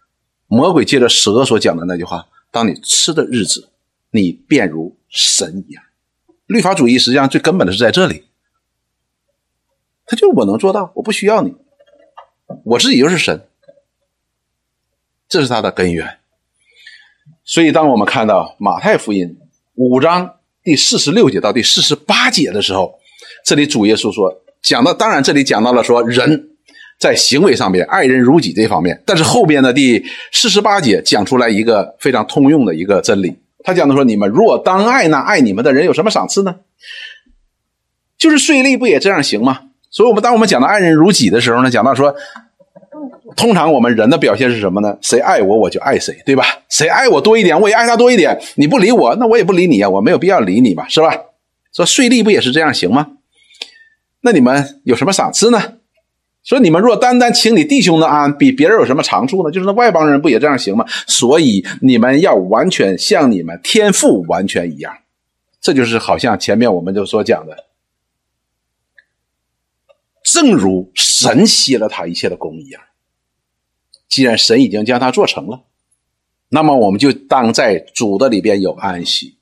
[0.48, 3.68] 魔鬼借着蛇所讲的那句话：“当你吃的日子，
[4.10, 5.82] 你便如神一样。”
[6.46, 8.24] 律法主义实际上最根本的是在这里。
[10.06, 11.54] 他就我能做到，我不需要你，
[12.64, 13.46] 我自己就是神，
[15.28, 16.18] 这是他的根源。
[17.44, 19.38] 所以，当我们看到马太福音
[19.74, 20.37] 五章
[20.68, 22.92] 第四十六节到第四十八节的时候，
[23.42, 26.46] 这里主耶稣说讲到，当然这里讲到了说人
[27.00, 36.56] 在行为上面爱人如己这方面，但是后边的第四十八节讲出来一个非常通用的一个真理，他讲的说：你们若当爱那爱你们的人，有什么赏赐呢？
[38.18, 39.60] 就是税吏不也这样行吗？
[39.90, 42.14] 所以，我们当我们讲到爱人如己的时候呢，讲到说，
[43.36, 44.96] 通常我们人的表现是什么呢？
[45.00, 46.44] 谁爱我，我就爱谁，对吧？
[46.68, 48.38] 谁爱我多一点，我也爱他多一点。
[48.56, 51.14] 你不理我，那我也不理你啊，我没有必要理你嘛，是吧？
[51.72, 53.12] 说税吏不也是这样行吗？
[54.22, 55.74] 那你们有什么赏赐呢？
[56.44, 59.50] 说你们若单单请你弟兄的安，比别人有什么长处呢？
[59.50, 60.84] 就是那外邦人不也这样行吗？
[61.06, 64.92] 所以你们要完全像你们天赋完全一样。
[65.60, 67.64] 这就是好像前面我们就所讲的。
[70.24, 72.82] 正如神歇了他一切的功一样，
[74.08, 75.64] 既然神已经将它做成了，
[76.48, 79.36] 那么我们就当在主的里边有安息。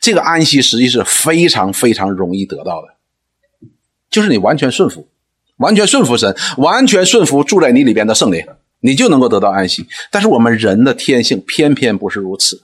[0.00, 3.68] 这个安息实际是非常非常容易得到的，
[4.08, 5.08] 就是你完全顺服，
[5.56, 8.46] 完全顺服神，完全顺服住在你里边的圣灵，
[8.80, 9.86] 你就能够得到安息。
[10.10, 12.62] 但是我们人的天性偏偏不是如此，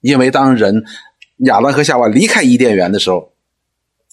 [0.00, 0.84] 因为当人
[1.38, 3.32] 亚当和夏娃离开伊甸园的时候，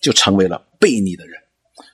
[0.01, 1.42] 就成为了悖逆的人。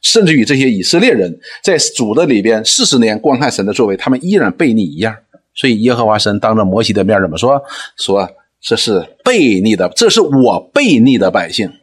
[0.02, 5.16] 甚至于这些以色列人在主的里边四十年观看神的作为，他们依然悖逆一样。
[5.54, 7.62] 所以耶和华神当着摩西的面怎么说？
[7.98, 8.30] 说
[8.62, 11.74] 这是悖逆的，这是我悖逆的百姓。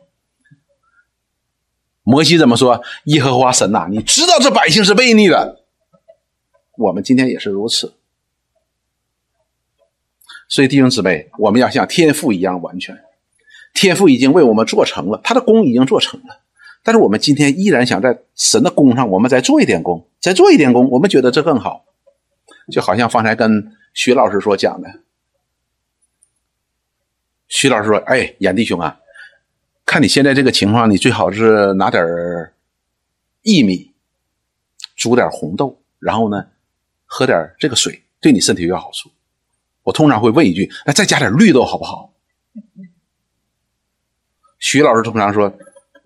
[2.02, 2.82] 摩西怎么说？
[3.04, 5.64] 耶和华神呐，你知道这百姓是悖逆的。
[6.78, 7.94] 我们今天也是如此。
[10.48, 12.96] 所以弟兄姊妹，我们要像天父一样完全。
[13.74, 16.40] 天父已经为我们做成了，他的功已经做成了。
[16.86, 21.84] 但是我们今天依然想在神的功上，我们再做一点功，再做一点功，我们觉得这更好。
[22.70, 25.00] 就好像方才跟徐老师所讲的，
[27.48, 29.00] 徐老师说：“哎，严弟兄啊，
[29.84, 32.04] 看你现在这个情况，你最好是拿点
[33.42, 33.92] 薏米，
[34.94, 36.46] 煮点红豆，然后呢，
[37.04, 39.10] 喝点这个水，对你身体有好处。”
[39.82, 42.14] 我通常会问一句：“那，再加点绿豆好不好？”
[44.60, 45.52] 徐老师通常说。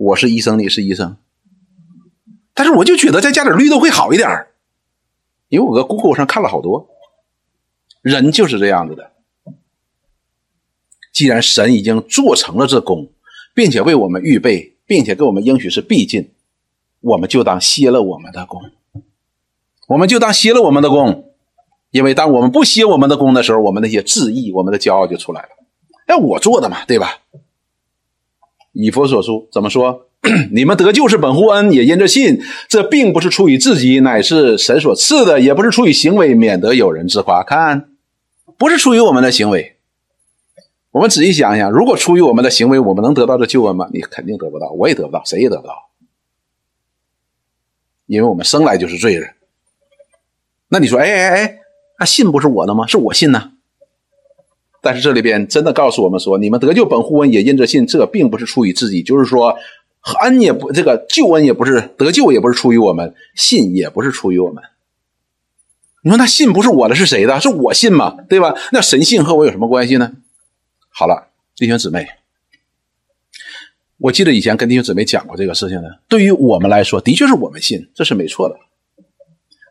[0.01, 1.19] 我是医生，你是医生，
[2.55, 4.47] 但是我就觉得再加点绿豆会好一点
[5.51, 6.89] 因为我在 Google 上看了好多，
[8.01, 9.11] 人就是这样子的。
[11.13, 13.13] 既然神已经做成了这功，
[13.55, 16.33] 并且为我们预备，并且给我们应许是必尽，
[17.01, 18.63] 我们就当歇了我们的功，
[19.89, 21.35] 我们就当歇了我们的功，
[21.91, 25.49] 因为当我们不歇我们的功的时候，我们那些志意、我们的骄傲就出来了。
[26.07, 27.19] 哎，我做的嘛，对吧？
[28.73, 30.07] 以佛所书怎么说？
[30.53, 32.41] 你们得救是本乎恩，也因着信。
[32.69, 37.43] 这并不是出于自己，乃是神所赐的；也不是出于行为，免得有人自夸。
[37.43, 37.89] 看，
[38.59, 39.77] 不是出于我们的行为。
[40.91, 43.89] 我们仔细想想，如果出于我们的行为，我们能得到这救恩吗？
[43.93, 45.75] 你肯定得不到，我也得不到，谁也得不到，
[48.07, 49.31] 因为我们生来就是罪人。
[50.69, 51.59] 那你说，哎哎哎，
[51.99, 52.87] 那信不是我的吗？
[52.87, 53.53] 是我信呢。
[54.83, 57.87] 但是这里边真的告诉我们说，你们得救本乎恩，也因着信。
[57.87, 59.55] 这并不是出于自己，就是说，
[60.23, 64.65] 恩也不这个救恩也不是得救，也不是出于我们，信也不是出于我们。
[66.03, 67.39] 你说那信不是我的，是谁的？
[67.41, 68.55] 是我信嘛，对吧？
[68.73, 70.13] 那神信和我有什么关系呢？
[70.89, 72.07] 好了，弟兄姊妹，
[73.99, 75.89] 我记得以前跟弟兄姊妹讲过这个事情呢。
[76.09, 78.57] 对于我们来说，的确是我们信，这是没错的。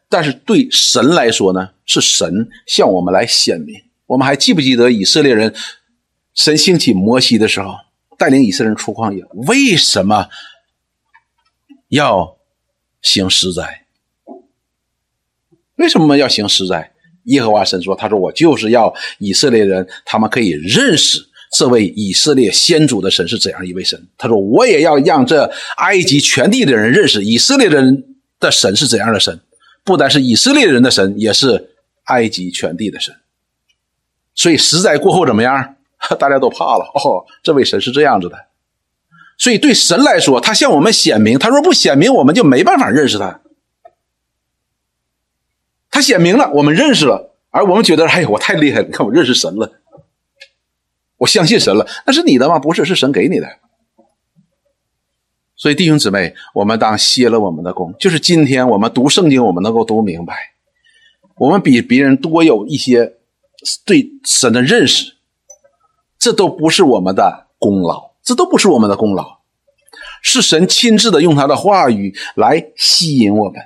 [0.07, 3.75] 但是对神来说呢，是神向我们来显明。
[4.10, 5.53] 我们还记不记得以色列人
[6.34, 7.76] 神兴起摩西的时候，
[8.18, 10.28] 带领以色列人出旷野，为什么
[11.89, 12.36] 要
[13.03, 13.86] 行施灾？
[15.76, 16.91] 为什么要行施灾？
[17.26, 24.07] 耶和华神说：“他说我就是要以色列人，他们可以认识这位以色列先祖的神是怎样一位神。
[24.18, 25.43] 他说我也要让这
[25.78, 29.39] 埃及全地的人认识以色列人的神是怎样的神，
[29.84, 33.14] 不单是以色列人的神，也是埃及全地的神。”
[34.39, 35.75] 所以实在过后怎么样？
[36.17, 36.85] 大家都怕了。
[36.95, 38.45] 哦，这位神是这样子的。
[39.37, 41.37] 所以对神来说，他向我们显明。
[41.37, 43.41] 他说不显明，我们就没办法认识他。
[45.91, 48.85] 他显明了，我们认识了，而我们觉得，哎呀，我太厉害了！
[48.85, 49.73] 你看，我认识神了，
[51.17, 51.85] 我相信神了。
[52.05, 52.59] 那是你的吗？
[52.59, 53.47] 不是，是神给你的。
[55.57, 60.33] 所以弟兄姊妹，我们当歇了我们的功，就是今天我们读圣经，我们能够读明白，
[61.35, 63.17] 我们比别人多有一些
[63.86, 65.16] 对神的认识，
[66.18, 68.10] 这都不是我们的功劳。
[68.22, 69.39] 这都不是我们的功劳，
[70.22, 73.60] 是神亲自的用他的话语来吸引我们，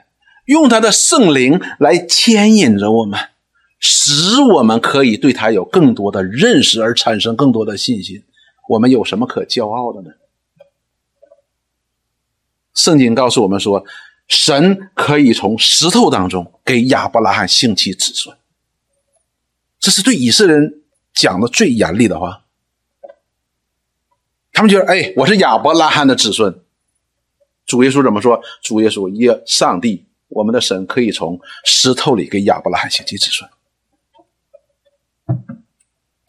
[0.46, 3.20] 用他的圣灵来牵引着我们，
[3.80, 8.24] 使我们可以对他有更多的认识而产生更多的信心。
[8.70, 10.12] 我们有什么可骄傲的呢？
[12.74, 13.84] 圣经告诉我们说，
[14.30, 18.34] 神可以从石头当中给亚伯拉罕兴起子孙，
[19.84, 20.82] 这是对以色列人
[21.14, 22.46] 讲的最严厉的话。
[24.54, 26.58] 他们觉得，哎，我是亚伯拉罕的子孙。
[27.66, 28.42] 主耶稣怎么说？
[28.62, 33.50] 主耶稣耶，上帝，我们的神可以从石头里给亚伯拉罕兴起子孙。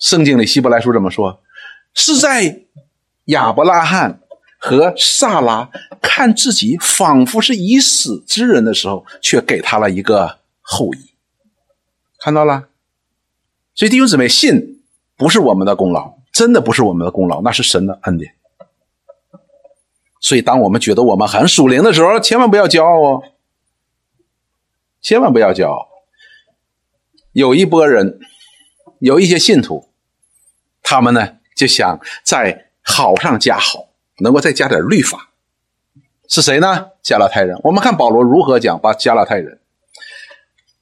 [0.00, 1.40] 圣经里希伯来书怎么说？
[1.94, 2.64] 是在
[3.26, 4.20] 亚伯拉罕
[4.58, 5.70] 和萨拉
[6.02, 11.14] 看自己仿佛是已死之人的时候，却给他了一个后裔。
[12.18, 12.70] 看到了？
[13.74, 14.82] 所以弟兄姊妹，信
[15.16, 16.14] 不是我们的功劳。
[16.32, 18.34] 真的不是我们的功劳，那是神的恩典。
[20.20, 23.22] 所以，当我们觉得我们很属灵的时候，千万不要骄傲哦，
[25.00, 25.86] 千万不要骄傲。
[27.30, 28.18] 有一波人，
[28.98, 29.90] 有一些信徒，
[30.82, 35.30] 他们呢就想在好上加好，能够再加点律法。
[36.26, 36.88] 是谁呢？
[37.00, 37.56] 加拉太人。
[37.62, 39.60] 我们看保罗如何讲，把加拉太人。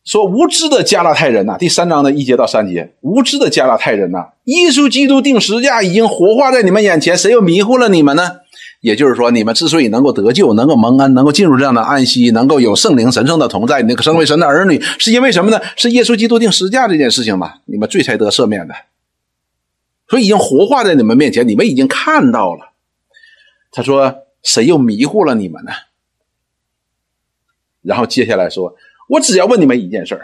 [0.05, 8.41] 说无知的加拉太人呐，第三章的一节到三节，无知的加拉太人呐，耶稣基督定十架已经活化在你们眼前，谁又迷糊了你们呢？
[8.81, 15.61] 也就是说，你们之所以能够得救，能够蒙恩，能够进入这样的安息，能够有圣灵神圣的同在，那个成为神的儿女，是因为什么呢？
[15.77, 17.59] 是耶稣基督定十架这件事情嘛？
[17.67, 18.75] 你们罪才得赦免的，
[20.09, 22.73] 所以已经活化在你们面前，你们已经看到了。
[23.71, 25.71] 他说，谁又迷糊了你们呢？
[27.83, 28.75] 然后接下来说。
[29.13, 30.23] 我只要问你们一件事儿：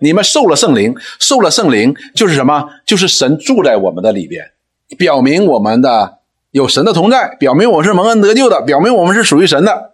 [0.00, 2.68] 你们受了圣灵，受了圣灵就是什么？
[2.84, 4.50] 就是神住在我们的里边，
[4.98, 6.18] 表明我们的
[6.50, 9.92] 有神的同在，表明我是蒙恩得救的，表明我们是属于神的。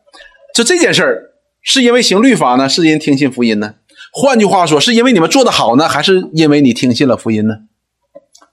[0.52, 1.30] 就这件事儿，
[1.62, 3.74] 是因为行律法呢，是因听信福音呢？
[4.12, 7.58] 换句话说，是因为你们做的好呢，还是因为你听信了福音呢？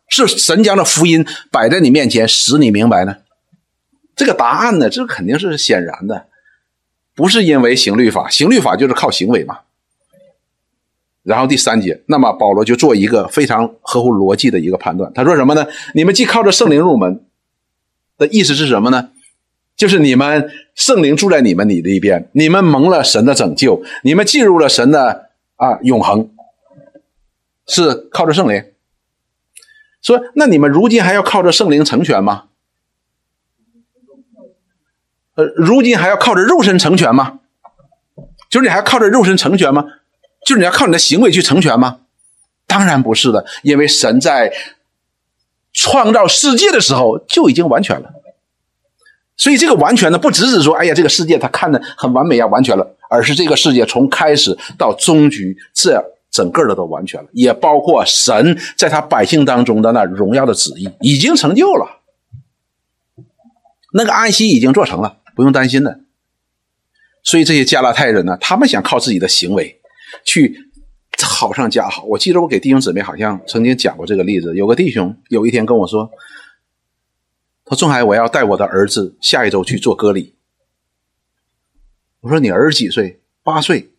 [0.08, 3.18] 是神将的福音摆在你面前，使你明白呢？
[4.16, 6.28] 这个答案呢，这肯定是显然的，
[7.16, 9.60] 不是因为行律法，行律法就是靠行为嘛。
[11.24, 15.12] 然后第三节，那么保罗就做一个非常合乎逻辑的一个判断。
[15.14, 15.66] 他说什么呢？
[15.94, 17.24] 你们既靠着圣灵入门
[18.18, 19.10] 的意思是什么呢？
[19.76, 26.30] 就是你们圣灵住在你们里里边，你们蒙了神的拯救，你们进入了神的啊永恒，
[27.68, 28.64] 是靠着圣灵。
[30.02, 32.46] 说那你们如今还要靠着圣灵成全吗？
[35.36, 37.40] 呃，如今还要靠着肉身成全吗？
[38.50, 39.86] 就是你还要靠着肉身成全吗？
[40.46, 42.00] 就是你要靠你的行为去成全吗？
[42.68, 44.54] 当然不是的，因为神在
[45.74, 48.14] 创造世界的时候就已经完全了。
[49.36, 62.00] 所以这个完全呢，不只是说，哎呀，这个世界他看的很完美呀，完全了，而是这个世界从开始到终局，这整个的都完全了，也包括神在他百姓当中的那荣耀的旨意已经成就了，
[63.94, 66.00] 那个安息已经做成了，不用担心的。
[67.24, 69.81] 所以这些加拉太人呢，他们想靠自己的行为。
[70.24, 70.58] 去
[71.22, 72.04] 好上加好。
[72.04, 74.56] 我记得我给弟兄姊妹好像曾经讲过这个例子。
[74.56, 76.12] 有个弟兄有一天跟我说
[77.66, 80.36] ：“他说仲海，我要带我的儿子下一周去做割礼。”
[82.22, 83.22] 我说：“你儿子几岁？
[83.44, 83.92] 八岁。”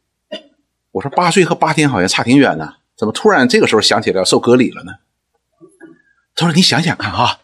[0.93, 4.93] 我说：“八岁和八天好像差挺远呢，怎么突然这个时候想起来要受割礼了呢？”
[6.35, 7.41] 他说：“你想想看啊。”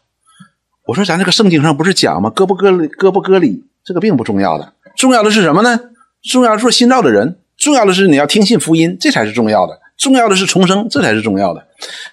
[0.86, 2.30] 我说：“咱这个圣经上不是讲吗？
[2.30, 5.90] 割不割礼，割不割礼，这个并不重要的，重要的是什么呢？
[6.22, 9.80] 重要的是新造的人。”重要的是你要听信福音，这才是重要的。
[9.96, 11.66] 重要的是重生，这才是重要的。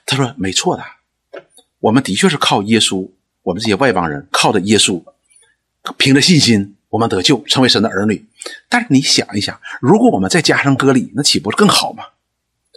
[0.07, 0.83] 他说：“没错的，
[1.79, 3.07] 我们的确是靠耶稣，
[3.43, 5.03] 我们这些外邦人靠着耶稣，
[5.97, 8.25] 凭着信心，我们得救，成为神的儿女。
[8.67, 12.05] 但是你想一想，如果我们再加上割礼，那岂不是更好吗？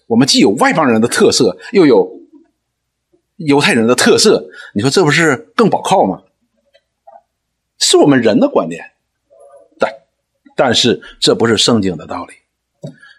[0.07, 2.21] 我们既有外邦人的特色，又有
[3.37, 6.23] 犹太人的特色，你说这不是更保靠吗？
[7.79, 8.93] 是我们人的观念，
[9.79, 9.91] 但
[10.55, 12.35] 但是这不是圣经的道理。”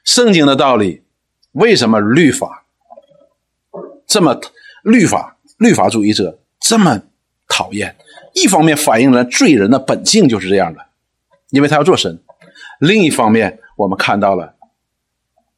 [0.04, 1.04] 圣经的道理，
[1.52, 2.66] 为什么律法
[4.08, 4.40] 这么
[4.84, 7.02] 律法律法主义者这么
[7.48, 7.96] 讨厌？
[8.34, 10.86] 一方面反映了罪人的本性就是这样的，
[11.50, 12.16] 因为他要做神；
[12.80, 14.56] 另一方面，我们看到了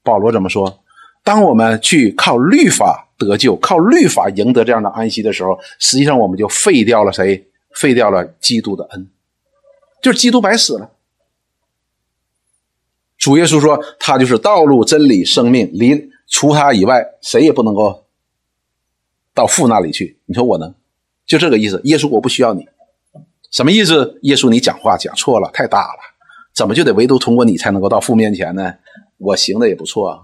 [0.03, 0.83] 保罗怎么说：
[1.23, 7.47] 当我们去靠律法得救，靠律法赢得这样的安息的时候，实际上我们就废掉了谁？
[7.73, 9.09] 废掉了基督的恩，
[10.01, 10.91] 就是基督白死了。
[13.21, 18.07] 主耶稣说：“他就是道路、真理、生命，离除他以外，谁也不能够
[19.35, 20.73] 到父那里去。”你说我能？
[21.27, 21.79] 就这个意思。
[21.83, 22.67] 耶稣，我不需要你，
[23.51, 24.17] 什么意思？
[24.23, 25.99] 耶稣，你讲话讲错了，太大了，
[26.51, 28.73] 怎么就得唯独通过你才能够到父面前呢？
[29.19, 30.21] 我行的也不错啊。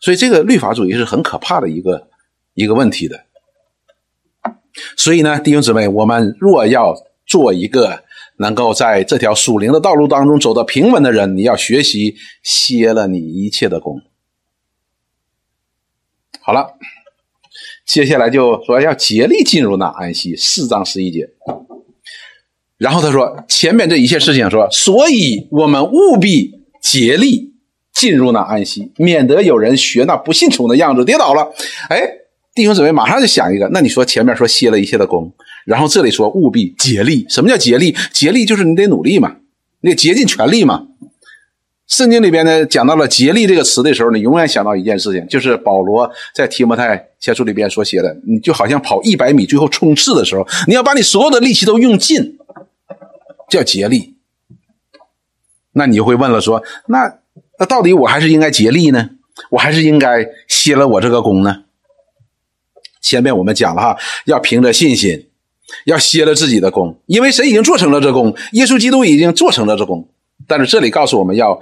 [0.00, 2.08] 所以，这个律法主义是很可怕的一个
[2.54, 3.26] 一个问题的。
[4.96, 6.94] 所以呢，弟兄姊妹，我们若要
[7.26, 8.02] 做一个
[8.38, 14.00] 能够在这条属灵的道路当中走得平稳的人，你要学习歇了你一切的功。
[16.40, 16.74] 好了，
[17.86, 21.30] 接下来就说要竭力进入那安息，四章十一节。
[22.78, 27.50] 然后他说前面这一切事情说，所以我们务必竭力。
[27.92, 31.52] 进入那安息，免得有人学那不信从的样子跌倒了。
[31.90, 32.00] 哎，
[32.54, 33.68] 弟兄姊妹，马上就想一个。
[33.72, 35.32] 那你说前面说歇了一切的功，
[35.64, 37.24] 然后这里说务必竭力。
[37.28, 37.96] 什么叫竭力？
[38.12, 39.36] 竭力就是你得努力嘛，
[39.80, 40.86] 你得竭尽全力嘛。
[41.86, 52.38] 圣经里边呢讲到了竭力这个词的时候，你永远想到一件事情，就是保罗在提摩太前书里边所写的，你就好像跑一百米最后冲刺的时候，你要把你所有的力气都用尽，
[53.48, 54.14] 叫竭力。
[55.72, 57.18] 那你就会问了，说那？
[57.58, 59.10] 那到底我还是应该竭力呢，
[59.50, 61.62] 我还是应该歇了我这个功呢？
[63.02, 65.28] 前面我们讲了哈，要凭着信心，
[65.84, 70.08] 要歇了自己的功，因为神已经做成了这功，耶稣基督已经做成了这功。
[70.46, 71.60] 但是这里告诉我们要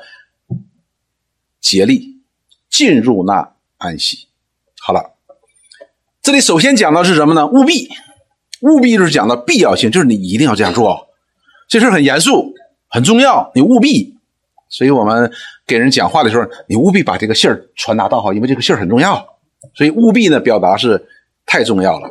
[1.61, 2.21] 竭力
[2.71, 4.29] 进入那安息。
[4.81, 5.15] 好了，
[6.23, 7.47] 这里首先讲到是什么呢？
[7.47, 7.89] 务必，
[8.61, 11.09] 务必就是讲到必要性，就是你一定要这样做，
[11.69, 12.55] 这事很严肃，
[12.89, 14.17] 很重要，你务必。
[14.69, 15.31] 所以我们
[15.67, 19.27] 给人讲话的时候，你务必把这个信儿传达到好，因为这个信儿很重要。
[19.75, 21.07] 所以务必呢，表达是
[21.51, 22.09] 太重要了。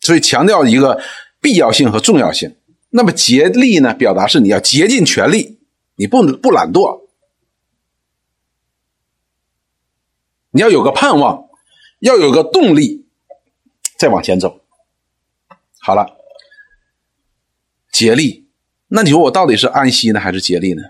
[0.00, 0.98] 所以强调一个
[1.42, 2.56] 必要性和重要性。
[2.88, 5.58] 那么竭力呢，表达是你要竭尽全力，
[5.96, 7.02] 你不不懒惰，
[10.52, 11.48] 你要有个盼望，
[11.98, 13.04] 要有个动力，
[13.98, 14.62] 再往前走。
[15.80, 16.16] 好了，
[17.92, 18.48] 竭力，
[18.88, 20.82] 那你说我到底是安息呢，还是竭力呢？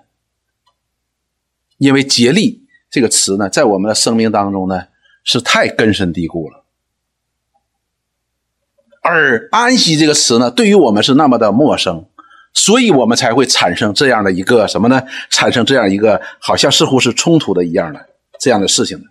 [1.78, 4.86] 因为“竭力”这个词呢，在我们的生命当中呢，
[5.24, 6.57] 是太根深蒂固了。
[9.02, 12.04] 而“安息”这个词呢，对于我们是那么的陌生，
[12.52, 15.02] 所以我们才会产生这样的一个什么呢？
[15.30, 18.06] 产生这样一个好像似乎是冲突的一样的
[18.38, 19.04] 这样的事情呢？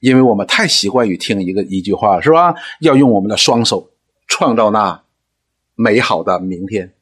[0.00, 2.54] 因为我们太习惯于听一个一句话，是吧？
[2.80, 3.90] 要用我们的双手
[4.26, 5.00] 创造那
[5.76, 6.92] 美好的明天，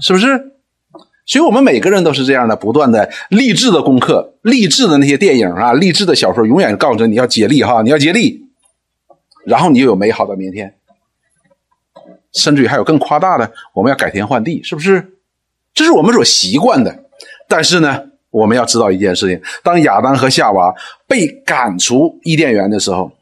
[0.00, 0.52] 是不是？
[1.26, 8.46] 所以，我们每个人都是这样的，不断的励志的功课、励志的那些电影啊、励志的小说，永远告诉你要竭力哈，你要竭力，
[9.46, 10.74] 然后你就有美好的明天。
[12.34, 15.12] 甚至于还有更夸大的，我们要改天换地，是不是？
[15.72, 17.04] 这是我们所习惯的。
[17.48, 20.74] 但是呢，我们要知道一件事情：当亚当和夏娃
[21.06, 23.12] 被赶出伊甸园的时候，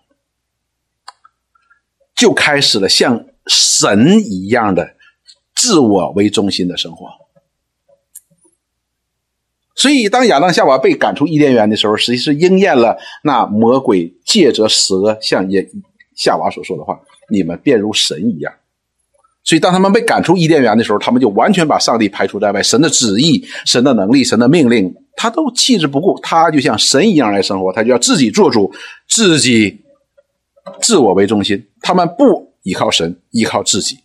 [2.15, 4.95] 就开始了像神一样的
[5.55, 7.07] 自我为中心的生活。
[9.75, 15.69] 所以，当亚当夏娃被赶出伊甸园的时候，实际是应验了那魔鬼借着蛇向耶
[16.15, 18.53] 夏娃所说的话：“你们便如神一样。”
[19.45, 26.16] 所以，当他们被赶出伊甸园的时候，他们就完全把上帝排除在外，神的旨意、神的能力、神的命令，他都弃之不顾。
[26.22, 28.72] 他就像神一样来生活，他就要自己做主，
[29.09, 29.80] 自己
[30.80, 31.66] 自我为中心。
[31.80, 33.99] 他们不依靠神，依靠自己。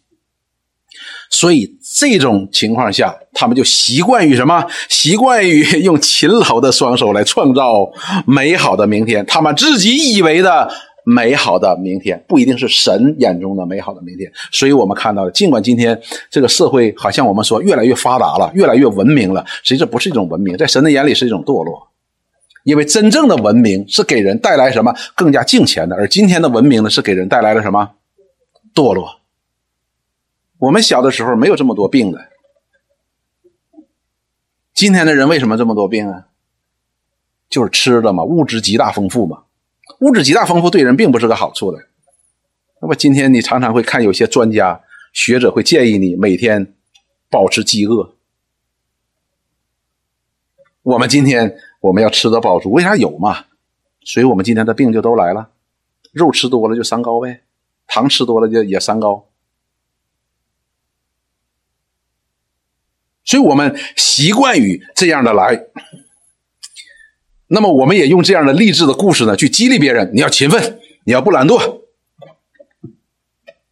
[1.29, 4.65] 所以这种情况下，他们就习惯于什么？
[4.89, 7.87] 习惯于用勤劳的双手来创造
[8.25, 9.23] 美好的明天。
[9.27, 10.67] 他们自己以为的
[11.09, 14.29] 美好的明天，不一定是神眼中的美好的明天。
[14.51, 15.97] 所以我们看到，尽管今天
[16.29, 21.87] 这个社会好像我们说越来越发达了，越来越文明了，实际这不是一种文明，在神的眼里是一种堕落。
[22.65, 24.93] 因为真正的文明是给人带来什么？
[25.15, 27.91] 更加敬虔的，而今天的文明呢，是给人带来了什么？
[28.75, 29.21] 堕落。
[30.57, 32.19] 我们小的时候没有这么多病的，
[34.73, 36.25] 今天的人为什么这么多病啊？
[37.49, 39.43] 就是吃的嘛，物质极大丰富嘛，
[39.99, 41.87] 物质极大丰富对人并不是个好处的。
[42.81, 46.73] 那么今天你常常会看有些专家学者会建议你每天
[47.29, 48.15] 保持饥饿。
[50.83, 53.45] 我们今天我们要吃得饱足，为啥有嘛？
[54.01, 55.49] 所以我们今天的病就都来了，
[56.13, 57.41] 肉吃多了就三高呗，
[57.87, 59.27] 糖吃多了就也三高。
[63.25, 65.65] 所以我们习惯于这样的来，
[67.47, 70.11] 那么我们也用这样的励志的故事呢，去激励别人。
[70.13, 71.81] 你要勤奋，你要不懒惰，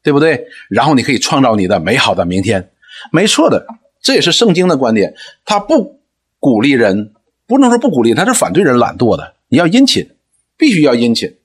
[0.01, 0.47] 对不对？
[0.69, 2.71] 然后你可以创造你的美好的明天，
[3.11, 3.65] 没错的，
[4.01, 5.15] 这也是圣经的观点。
[5.43, 5.99] 他不
[6.39, 7.13] 鼓励人，
[7.45, 9.35] 不能说不鼓励，他是反对人懒惰的。
[9.49, 10.09] 你要殷勤，
[10.57, 11.35] 必须要殷勤，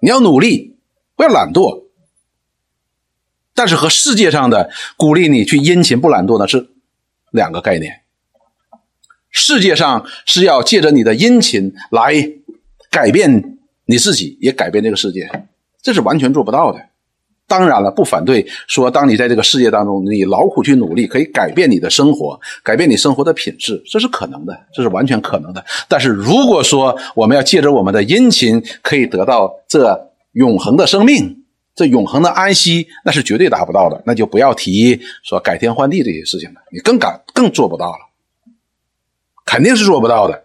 [0.00, 0.76] 你要努力，
[1.16, 1.84] 不要懒惰。
[3.54, 6.68] 但是和世界上的鼓励你去殷勤不懒惰呢是。
[7.32, 8.00] 两个概念，
[9.38, 12.14] 世界上是要借着你的殷勤来
[12.90, 15.30] 改变你自己，也改变这个世界，
[15.82, 16.80] 这是完全做不到的。
[17.46, 25.62] 当然了，不反对说，当你在这个世界当中，你劳苦去努力，可以改变你的生活，改变你生活的品质，这是可能的，这是完全可能的。
[25.86, 31.42] 但是如果说我们要借着我们的殷勤，可以得到这永恒的生命。
[31.74, 37.98] 这永恒的安息，那是绝对达不到的，那就不要提说改天换地这些事情了，你更敢更做不到了，
[39.46, 40.44] 肯定是做不到的。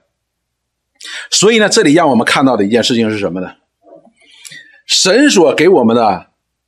[1.29, 3.51] 所以呢，这里让我们看到的一件事情是什么呢？
[4.85, 6.27] 神所给我们的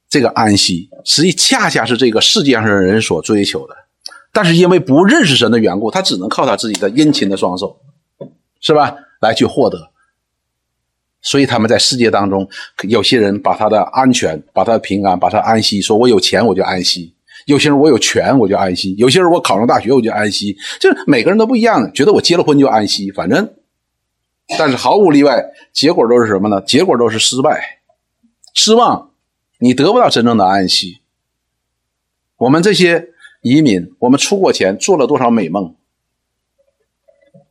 [0.10, 3.76] 这个安息，实际恰恰是这个世界上的人所追求的，
[4.32, 7.80] 但是因为不认识神的缘故，他只能靠他自己的殷勤的双手，
[8.62, 9.92] 是吧，来去获得。
[11.22, 12.50] 所以他们在世界当中，
[12.84, 17.13] 有些人把他的安全、把他的平安、把他安息，说我有钱我就安息；
[17.46, 20.58] 有些人我有权我就安息；有些人我考上大学我就安息。
[20.80, 23.54] 就是每个人都不一样的，觉得我结了婚就安息，反正，
[24.58, 26.62] 但是毫无例外，结果都是什么呢？
[26.62, 27.80] 结果都是失败、
[28.54, 29.12] 失望，
[29.60, 31.02] 你得不到真正的安息。
[32.38, 33.10] 我们这些
[33.42, 35.76] 移民，我们出国前做了多少美梦？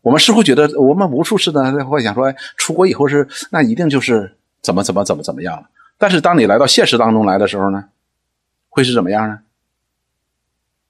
[0.03, 5.69] 我们似乎觉得，我们无数次的在幻想说，出国以后是那一定就是怎么怎么怎么怎么样了。
[5.97, 7.85] 但是当你来到现实当中来的时候呢，
[8.69, 9.39] 会是怎么样呢？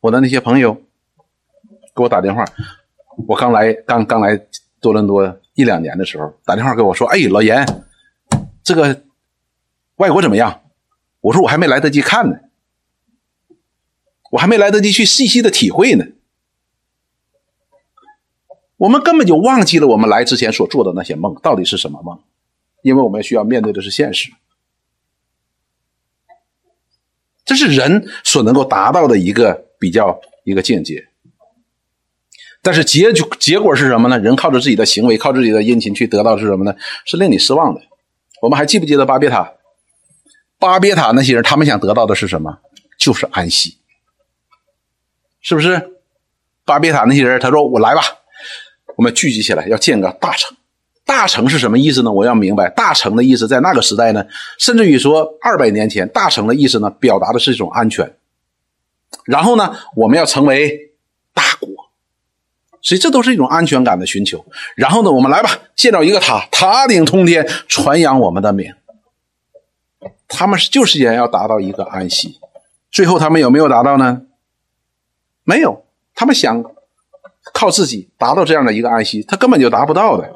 [0.03, 0.75] 我的那些朋友
[1.95, 2.45] 给我打电话，
[3.29, 4.37] 我刚来刚刚来
[4.81, 7.65] 多伦多一两年的时候，打电话给我说：“哎，老严，
[8.65, 9.05] 这个
[9.97, 10.63] 外国怎么样？”
[11.23, 12.37] 我说：“我还没来得及看呢，
[14.33, 16.05] 我还没来得及去细细的体会呢。”
[18.77, 22.19] 我们根本就忘记了我们来之前所做的那些梦到底是什么梦，
[22.83, 24.33] 因为我们需要面对的是现实。
[27.45, 31.09] 这是人所能够达到的一个比较一个境界。
[32.63, 34.17] 但是结局结果是什么呢？
[34.21, 36.77] 人靠着自己的行为，靠自己的殷勤去得到是什么呢？
[37.05, 37.81] 是令你失望的。
[38.41, 39.55] 我们还记不记得巴别塔？
[40.61, 42.61] 巴别塔那些人，他们想得到的是什么？
[42.97, 43.79] 就是安息，
[45.41, 45.91] 是不是？
[46.65, 48.03] 巴别塔那些人，他说：“我来吧。”
[48.97, 50.57] 我们聚集起来要建个大城，
[51.05, 52.13] 大城是什么意思呢？
[52.13, 54.25] 我要明白，大城的意思在那个时代呢，
[54.59, 58.15] 甚至于说二百年前，大城的意思呢，表达的是一种安全。
[59.25, 60.93] 然后呢，我们要成为
[61.33, 61.69] 大国，
[62.81, 64.45] 所以这都是一种安全感的寻求。
[64.77, 68.75] 然后呢，我们来吧，建造一个塔，塔顶通天，传扬我们的名。
[70.29, 72.41] 他们是就是想要达到一个安息，
[72.91, 74.23] 最后他们有没有达到呢？
[75.45, 75.85] 没有，
[76.15, 76.65] 他们想。
[77.53, 80.33] 靠自己达到这样的一个安息，他根本就达不到的。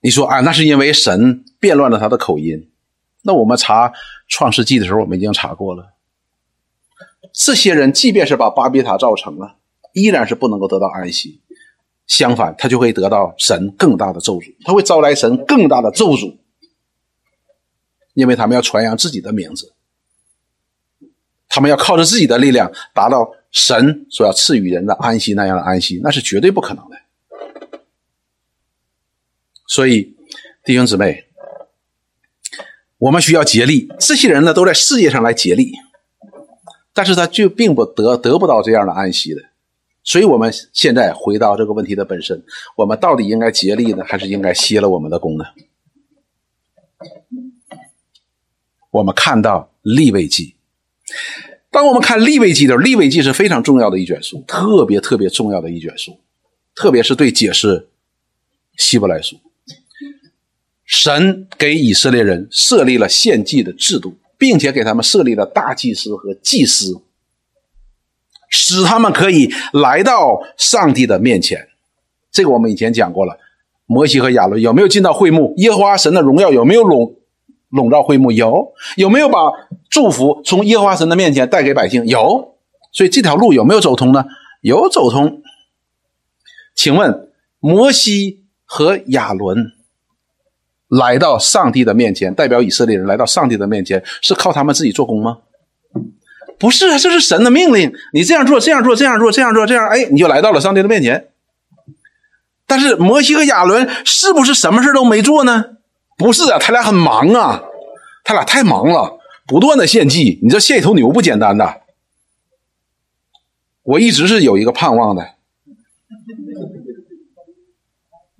[0.00, 2.70] 你说啊，那是因为神变乱了他的口音。
[3.24, 3.92] 那我们查
[4.32, 5.92] 创世纪的时候，我们已经查过了。
[7.34, 9.56] 这些人即便是把巴比塔造成了，
[9.92, 11.42] 依然是不能够得到安息。
[12.06, 16.36] 相反，他就会得到神更大的咒诅，他会招来神更大的咒诅，
[18.14, 19.74] 因为他们要传扬自己的名字，
[21.48, 23.34] 他们要靠着自己的力量达到。
[23.52, 26.96] 神所要赐予人的安息那样的安息，那是绝对不可能的。
[29.66, 30.16] 所以，
[30.64, 31.26] 弟兄姊妹，
[33.02, 33.88] 我们需要竭力。
[33.98, 35.72] 这些人呢，都在世界上来竭力，
[36.92, 39.42] 但是他就并不得得不到这样的安息的。
[40.04, 42.44] 所以，我们现在回到这个问题的本身：
[42.76, 45.44] 我们到底应该竭力呢，还是应该歇了我们的功呢？
[48.92, 50.54] 我们看到立位记。
[51.70, 56.20] 当我们看立位记的时候，立位记是非常重要的一卷书，特别特别重要的一卷书，
[56.76, 57.88] 特别是对解释
[58.76, 59.36] 希伯来书。
[60.92, 67.00] 神给以色列人设立了献祭的制度，并且给他们设立了大祭司和祭司，
[68.50, 71.66] 使他们可以来到上帝的面前。
[72.30, 73.38] 这个我们以前讲过了，
[73.86, 75.54] 摩西和亚伦有没有进到会幕？
[75.56, 77.16] 耶和华神的荣耀有没有笼
[77.70, 78.30] 笼罩会幕？
[78.30, 79.38] 有，有没有把？
[79.88, 82.58] 祝福从耶和华神的面前带给百姓有，
[82.92, 84.26] 所以这条路有没有走通呢？
[84.60, 85.42] 有走通。
[86.74, 87.30] 请问
[87.60, 89.72] 摩西和亚伦
[90.98, 95.38] 来到上帝的面前，代表以色列人来到上帝的面前，是靠他们自己做工吗？
[96.58, 101.28] 不是啊，这是神的命令，你这样做，这样做，这样做，这样做，这样，哎，你就来到了上帝的面前。
[102.66, 105.64] 但是摩西和亚伦是不是什么事都没做呢？
[106.16, 107.62] 不是啊，他俩很忙啊，
[108.22, 110.38] 他俩太忙了，不断的献祭。
[110.42, 111.80] 你这献一头牛不简单的。
[113.82, 115.26] 我一直是有一个盼望的。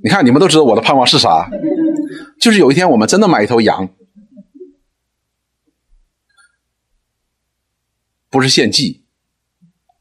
[0.05, 1.49] 你看，你们都知道我的盼望是啥，
[2.41, 3.89] 就是有一天我们真的买一头羊，
[8.31, 9.03] 不是献祭，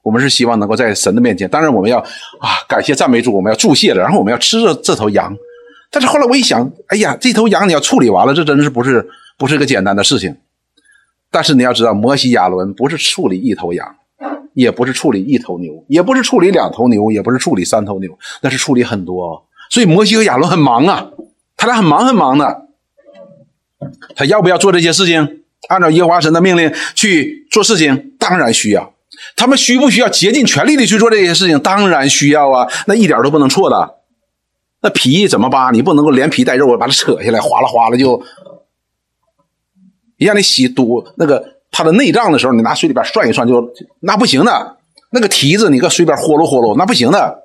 [0.03, 1.49] 我们是希望能够在神的面前。
[1.49, 5.35] 当然，我们要啊，感谢赞美主，我们要祝谢了，然后我们要吃这这头羊。
[5.89, 10.37] 但是后来我一想，哎呀，这头羊你要处理完了，这真是不是不是个简单的事情。
[11.29, 13.95] 但是你要知道，摩西亚伦不是处理一头羊，
[14.53, 19.45] 也不是处理一头牛，也不是处理两头牛，也不是处理三头牛，那是处理很多。
[19.69, 21.11] 所以摩西和亚伦很忙啊，
[21.61, 22.65] 他俩很忙很忙的。
[24.15, 25.43] 他要不要做这些事情？
[25.69, 28.95] 按照耶和华神的命令去做事情，当然需要。
[29.35, 31.59] 他们需不需要竭尽全力的去做这些事情？
[31.59, 33.97] 当然需要啊，那一点都不能错的。
[34.81, 35.69] 那皮怎么扒？
[35.69, 38.23] 你不能够连皮带肉把它扯下来，哗啦哗啦就。
[40.17, 44.77] 让你洗肚那个它的内脏的时候，你拿水里边涮一涮就那不行的。
[45.11, 47.43] 那个蹄子你搁水边豁噜豁噜那不行的。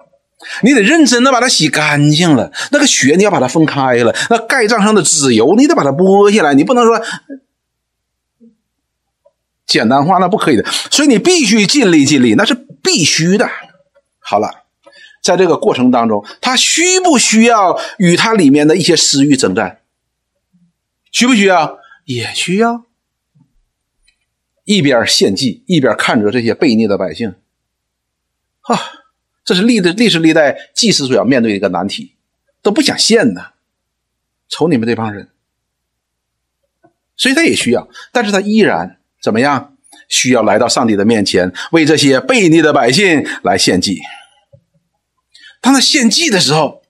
[0.62, 7.02] 你得认真的把它洗干净了，那个血你要把它分开了，那盖章上的脂油你得把它剥下来，你不能说
[9.66, 10.64] 简单化，那不可以的。
[10.90, 13.50] 所以你必须尽力尽力，那是必须的。
[14.18, 14.64] 好了，
[15.22, 19.80] 在这个过程当中，他需不需要与他里面的一些私欲征战？
[21.10, 21.78] 需不需要？
[22.04, 22.84] 也需要。
[24.64, 27.34] 一边献祭，一边看着这些悖逆的百姓，
[28.60, 29.05] 啊。
[29.46, 32.12] 这是历的历史历代祭司所要面对的一个难题，
[32.60, 33.40] 都不想献呢，
[34.50, 35.30] 瞅你们这帮人，
[37.16, 39.72] 所以他也需要，但是他依然怎么样？
[40.08, 43.98] 需要来到上帝的面前，为这些悖逆的百姓来献祭。
[45.60, 46.82] 当他献祭的时候，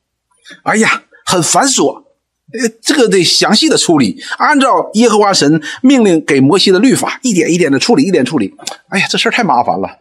[0.65, 2.05] 哎呀，很繁琐，
[2.53, 8.55] 呃，这个得详细的处理，按照耶和华神命令给摩西的律法，一点一点的处理，一点处理。
[8.89, 9.99] 哎呀，这事太麻烦了。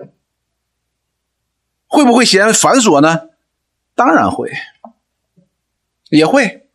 [1.96, 3.30] 会不会嫌繁琐呢？
[3.96, 4.52] 当然会，
[6.10, 6.68] 也会。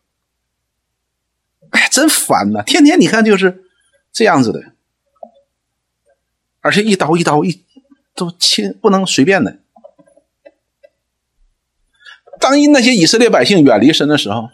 [1.69, 2.63] 哎，真烦呐！
[2.63, 3.63] 天天你看就是
[4.11, 4.73] 这样子的，
[6.61, 7.63] 而且一刀一刀一
[8.15, 9.59] 都切，不能随便的。
[12.39, 14.49] 当那些以色列百姓远离神的时候，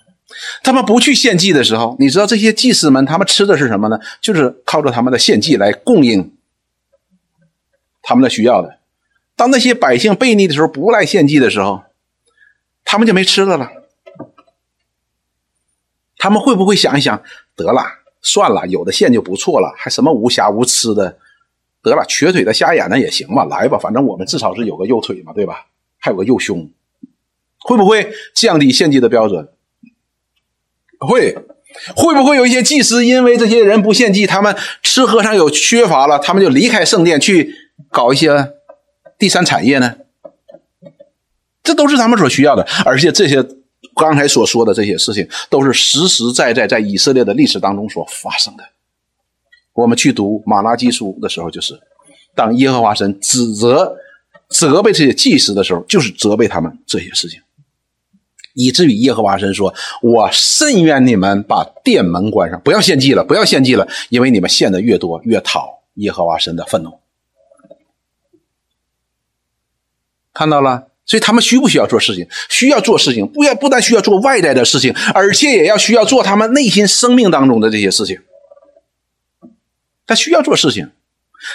[0.61, 3.97] 他们不去献祭的时候，你知道这些祭司们他们吃的是什么呢？
[4.19, 6.37] 就是靠着他们的献祭来供应
[8.01, 8.79] 他们的需要的。
[9.37, 11.83] 当那些百姓悖逆的时候，不来献祭的时候，
[12.83, 13.71] 他们就没吃的了。
[16.17, 17.21] 他们会不会想一想，
[17.55, 17.83] 得了，
[18.21, 21.19] 算了，有的献就不错了，还什么无瑕无疵的，
[21.83, 25.67] 得了，瘸腿的、瞎眼的也行吧，来吧，反正我们至少是有个右腿嘛，对吧？
[25.99, 26.71] 还有个右胸，
[27.59, 29.47] 会不会降低献祭的标准？
[30.99, 31.37] 会，
[31.95, 37.53] 会不会有一些祭司因为这些人不献祭，他们吃喝上有缺乏了，他们就离开圣殿去
[37.91, 38.56] 搞一些？
[39.17, 39.95] 第三产业呢？
[41.63, 43.45] 这都是他们所需要的，而且这些
[43.95, 48.63] 刚才所说的这些事情，都是实实在在在以色列的历史当中所发生的。
[49.73, 51.77] 我们去读马拉基书的时候，就是
[52.35, 53.97] 当耶和华神指责、
[54.49, 57.41] 责备这些祭司的时候，就是责备他们这些事情，
[58.53, 66.97] 以至于耶和华神说：“我甚愿你们把殿门关上，不要献祭了，不要献祭了，因为你们献的越多，越讨耶和华神的愤怒。”
[70.37, 72.27] 看到了，所以他们需不需要做事情？
[72.47, 78.19] 需要做事情，不要不但需要做外在的事情，而且也要需要做他们内心生命当中的这些事情。
[80.05, 80.91] 他需要做事情，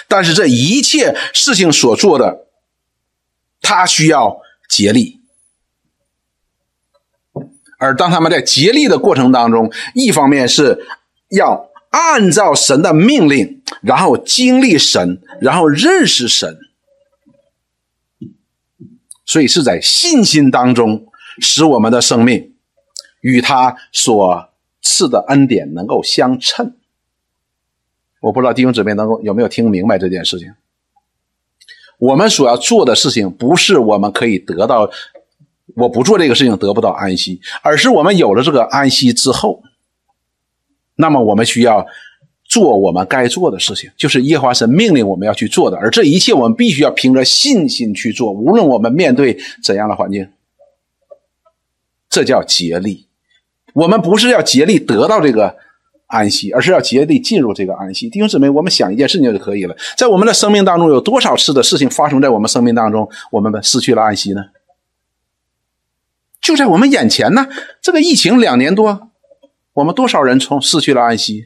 [0.09, 2.45] 但是这一切事情所做的，
[3.61, 5.21] 他需要竭力。
[7.79, 10.85] 而当他们在竭力的过程当中，一方面是
[11.29, 16.59] 要按照神的命令，然后经历神，然后认识神。
[19.33, 21.07] 所以是在信心当中，
[21.39, 22.53] 使我们的生命
[23.21, 26.75] 与他所赐的恩典能够相称。
[28.19, 30.53] 我不知道弟兄姊妹能够有没有听明白这件事情。
[31.97, 34.87] 我们所要做的事情，不是我们可以得到，
[35.75, 39.63] 我不做这个事情得不到安息，而是我们有了这个安息之后，
[40.93, 41.87] 那么我们需要。
[42.53, 50.29] 做我们该做的事情，就是耶和华神命令我们要去做的，而这一切我们必须要凭着信心去做，无论我们面对怎样的环境。
[52.11, 53.07] 这叫竭力，
[53.73, 55.55] 我们不是要竭力得到这个
[56.05, 58.07] 安息，而是要竭力进入这个安息。
[58.07, 59.75] 弟兄姊妹，我们想一件事情就可以了。
[59.97, 64.43] 在我们的生命当中，有多少次的事情发生在我们生命当中，我们失去了安息呢？
[66.39, 67.47] 就在我们眼前呢。
[67.81, 69.09] 这个疫情两年多，
[69.73, 71.45] 我们多少人从失去了安息，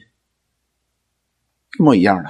[1.78, 2.30] 一模一样的。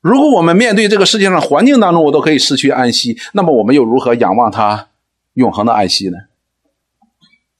[0.00, 4.88] 如果我们面对这个世界上环境当中，我都可以失去安息，那么我们又如何仰望他
[5.34, 6.16] 永恒的安息呢？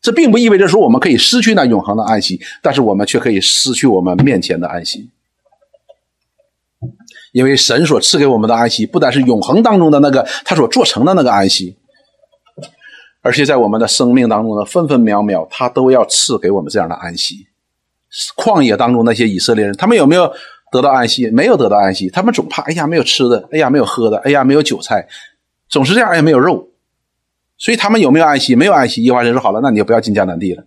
[0.00, 5.10] 这并不意味着说我们可以失去那永恒的安息，但是我们却可以失去我们面前的安息，
[7.32, 11.76] 因为神所赐给我们的安息，不单是永恒当中的那个他所做成的那个安息，
[13.22, 17.48] 而且在我们的生命当中的分分秒秒，他都要赐给我们这样的安息。
[18.36, 20.32] 旷野当中那些以色列人，他们有没有？
[20.72, 25.06] 得到安息，没有得到安息，他们总怕，哎呀，没有吃的，哎呀，没有喝的，哎呀，没有韭菜，
[25.68, 26.68] 总是这样，哎呀，没有肉，
[27.56, 28.54] 所以他们有没有安息？
[28.54, 29.02] 没有安息。
[29.04, 30.64] 耶和华神说：“好了，那你就不要进迦南地了。”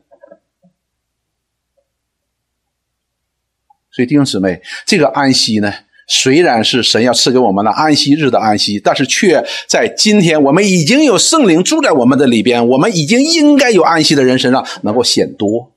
[3.91, 5.73] 所以弟兄姊妹，这个安息呢，
[6.07, 15.73] 虽然是神要赐给我们的安息日的安息，但是却在今天我们已经有圣灵住在我们的里边，我们已经应该有安息的人身上能够显多。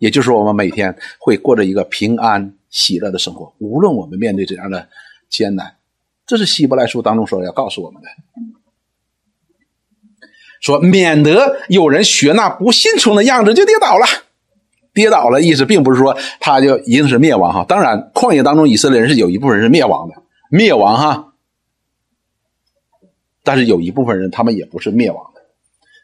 [0.00, 4.88] 也就是，我们每天会过着一个平安喜乐的生活，无论我们面对怎样的
[5.28, 5.76] 艰难，
[6.26, 8.08] 这是希伯来书当中说要告诉我们的，
[10.60, 14.06] 说免得有人学那不信从的样子就跌倒了，
[14.94, 20.14] 跌倒了意思并不是说他就一定是灭亡哈，当然旷野当中以色列人是有一部分人是灭亡的，
[20.50, 21.34] 灭亡哈，
[23.44, 25.29] 但是有一部分人他们也不是灭亡，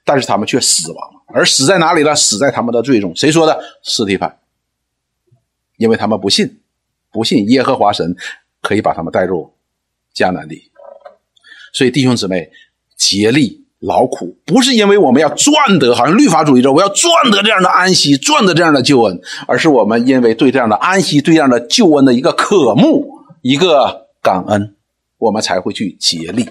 [0.07, 1.21] 但是他们却死亡了。
[1.27, 2.15] 而死在哪里了？
[2.15, 3.15] 死在他们的罪中。
[3.15, 3.61] 谁说的？
[3.83, 4.39] 斯提凡。
[5.77, 6.61] 因为他们不信，
[7.13, 8.17] 不信耶和华神
[8.63, 9.53] 可以把他们带入
[10.15, 10.71] 迦南地。
[11.75, 12.51] 所以弟兄姊妹，
[12.97, 24.75] 竭力劳苦，不是因为我们要赚得，好像律法主义者我要赚得这样的安息，赚得这样的救恩，而是我们因为对这样的安息、对这样的救恩的一个渴慕、一个感恩，
[25.19, 26.49] 我们才会去竭力。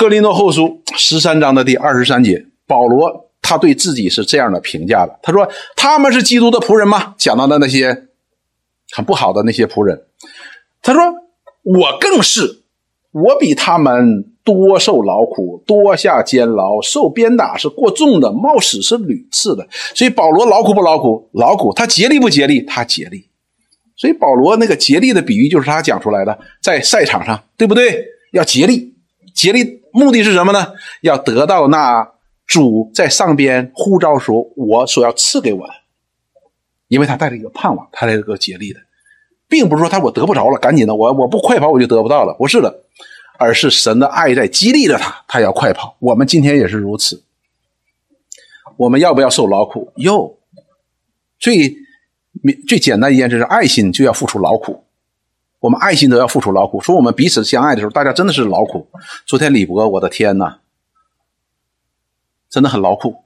[0.00, 2.46] 哥林多后书十三章的第二十三节。
[2.66, 5.46] 保罗他对自己是这样的评价的：“他说
[5.76, 7.14] 他们是基督的仆人吗？
[7.18, 8.06] 讲到的那些
[8.92, 10.00] 很不好的那些仆人，
[10.80, 11.02] 他说
[11.64, 12.62] 我更是，
[13.12, 19.68] 我比他们多受劳苦，多下监牢，受鞭打是过重的，冒死是屡次的。
[19.94, 21.28] 所以保罗劳苦不劳苦？
[21.34, 21.74] 劳苦。
[21.74, 22.62] 他竭力不竭力？
[22.62, 23.28] 他竭力。
[23.96, 28.02] 所以保罗那个竭力的比喻就是他讲出来的，在赛场上，对不对？
[28.32, 28.94] 要竭力，
[29.34, 30.72] 竭力目的是什么呢？
[31.02, 32.12] 要得到那。”
[32.50, 35.72] 主在上边呼召说：“我所要赐给我的，
[36.88, 38.80] 因为他带着一个盼望，他带着一个竭力的，
[39.46, 42.82] 并不是说他我得不着了，赶紧的，我我不快跑我就得不到了，不是的，
[43.38, 45.96] 而是神的爱在激励着他，他要快跑。
[46.00, 47.22] 我们今天也是如此，
[48.76, 49.92] 我们要不要受劳苦？
[49.94, 50.36] 哟。
[51.38, 51.76] 最
[52.66, 54.84] 最简单一件事是爱心就要付出劳苦，
[55.60, 56.80] 我们爱心都要付出劳苦。
[56.80, 58.88] 说我们彼此相爱的时候，大家真的是劳苦。
[59.26, 60.58] 昨天李博，我的天呐！
[62.48, 63.22] 真的很劳苦，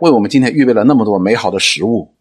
[0.00, 2.14] 为我们今天预备了那么多美好的食物。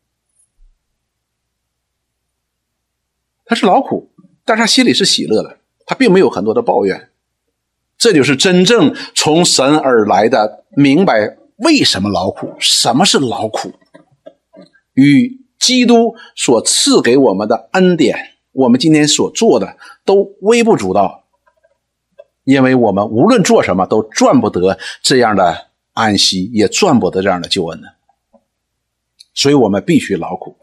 [3.46, 4.12] 他是劳苦，
[4.46, 7.10] 但是他心里是喜乐的，他并没有很多的抱怨。
[7.98, 13.74] 这就是真正从神而来的明白为什么劳苦，什么是劳苦，
[14.94, 19.76] 与基督所赐给我们的恩典，我们今天所做的
[20.06, 21.26] 都微不足道，
[22.46, 25.68] 因为我们无论做什么都赚不得这样的。
[25.96, 27.86] 安息也赚不得这样的救恩呢，
[29.36, 30.58] 所以我们必须劳苦。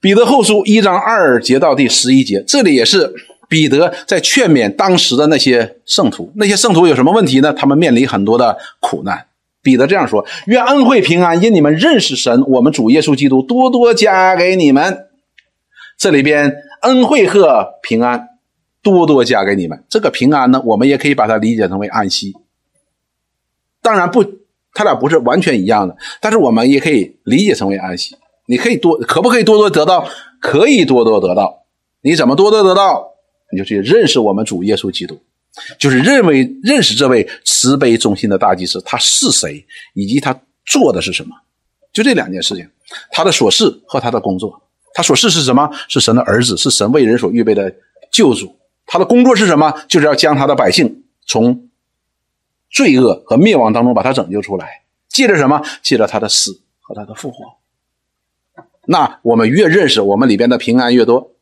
[0.00, 3.10] 彼得后书一章二节到第十一节，这里也是
[3.48, 6.30] 彼得在劝勉当时的那些圣徒。
[6.36, 7.54] 那些圣徒有什么问题呢？
[7.54, 9.28] 他们面临很多的苦难。
[9.62, 15.06] 彼得这样说：“愿恩惠平安因你们认识神，我们主耶稣基督多多加给你们。”
[15.96, 18.28] 这里边恩惠和平安
[18.82, 19.84] 多多加给你们。
[19.88, 22.34] 这个平安呢，我们也可以把它理解成为安息。
[23.82, 24.24] 当然不。
[24.72, 28.16] 他俩不是完全一样的，但是我们也可以理解成为安息。
[28.46, 30.08] 你可以多，可不可以多多得到？
[30.40, 31.64] 可以多多得到。
[32.02, 33.04] 你怎么多多得到？
[33.50, 35.20] 你就去认识我们主耶稣基督，
[35.76, 41.34] 就是认为认识这位慈悲忠心的大祭司，他是谁，以及他做的是什么。
[41.92, 42.64] 就这两件事情，
[43.10, 44.62] 他的琐事和他的工作。
[44.94, 45.70] 他所事是什么？
[45.88, 47.74] 是神的儿子，是神为人所预备的
[48.10, 48.56] 救主。
[48.86, 49.72] 他的工作是什么？
[49.88, 51.66] 就是要将他的百姓从。
[52.72, 55.60] 罪恶和灭亡当中把他拯救出来，借着什么？
[55.82, 57.44] 借着他的死和他的复活。
[58.86, 61.32] 那我们越认识，我们里边的平安越多。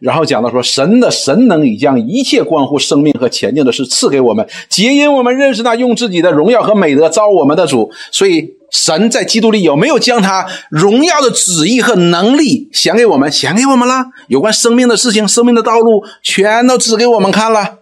[0.00, 7.90] 然后讲到说，神的神能已将一切关乎生命和前进的事赐给我们，皆因我们认识那用自己的荣耀和美德招我们的主。
[8.12, 13.32] 所以，神在基督里有没有将他荣耀的旨意和能力显给我们？
[13.32, 14.06] 显给我们了。
[14.28, 17.78] 有关生命的事情、生命的道路，全都指给我们看了。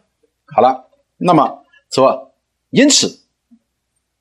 [0.55, 0.87] 好了，
[1.19, 2.33] 那么说，
[2.71, 3.19] 因此，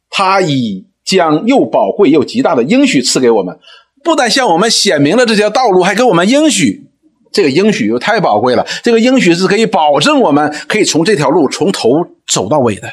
[0.09, 3.57] 他已将又宝贵又极大的应许赐给我们，
[4.03, 6.89] 不但向我们显明了这条道路，还给我们应许。
[7.35, 11.89] 这个应许又太宝贵了，这个应许是可以保证我们可以从这条路从头
[12.25, 12.89] 走到尾的，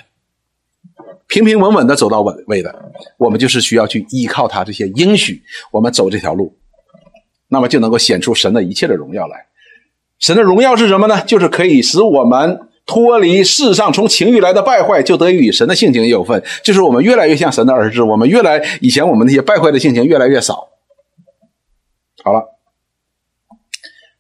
[1.29, 2.75] 平平稳稳的走到尾尾的。
[3.19, 5.41] 我们就是需要去依靠他这些应许，
[5.71, 6.57] 我们走这条路，
[7.51, 9.47] 那么就能够显出神的一切的荣耀来。
[10.19, 11.21] 神的荣耀是什么呢？
[11.21, 16.43] 就是可以使我们脱离世上从情欲来的败坏，就得以与神的性情也有份。
[16.65, 20.67] 就是我们越来越像神的儿子，我们越来以前我们那些败坏的性情越来越少。
[22.25, 22.52] 好了。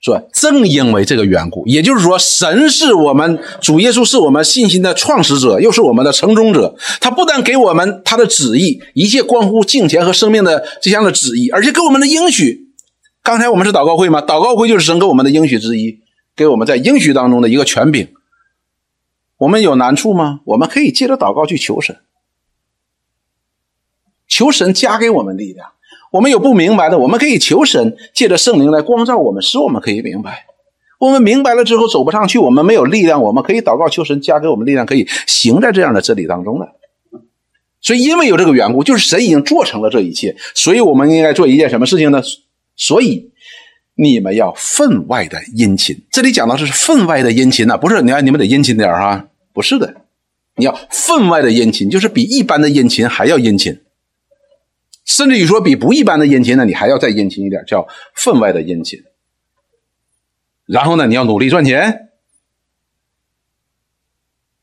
[0.02, 6.74] 说，正因为这个缘故，也就是说，神是我们主耶稣是我们信心的创始者，又是我们的成终者。
[7.00, 12.72] 他不但给我们他的旨意，一切关乎敬虔和生命的这样的旨意，而且给我们的应许。
[13.22, 14.20] 刚才我们是祷告会吗？
[14.20, 16.00] 祷告会就是神给我们的应许之一，
[16.34, 18.08] 给我们在应许当中的一个权柄。
[19.36, 20.40] 我们有难处吗？
[20.46, 21.98] 我们可以借着祷告去求神，
[24.26, 25.68] 求神加给我们力量。
[26.12, 30.44] 我们有不明白的，我们可以求神借着圣灵来光照我们，使我们可以明白。
[31.00, 36.68] 我们明白了之后走不上去，我们没有力量，我们可以祷告求神加给我们力量，可以行在这样的真理当中的。
[37.80, 42.22] 所以，因为有这个缘故，就是神已经做成了这一切，所以我们应该做一件什么事情呢？
[42.76, 43.32] 所以
[43.96, 45.96] 你们要分外的殷勤。
[46.12, 49.94] 这里讲到是分外的殷勤呐，不是你看你们得殷勤点哈，不是的，
[50.56, 53.80] 你要分外的殷勤，就是比一般的殷勤还要殷勤。
[55.04, 59.02] 甚至于说比不一般的殷勤呢，你还要再殷勤一点，叫分外的殷勤。
[60.66, 62.08] 然后呢，你要努力赚钱，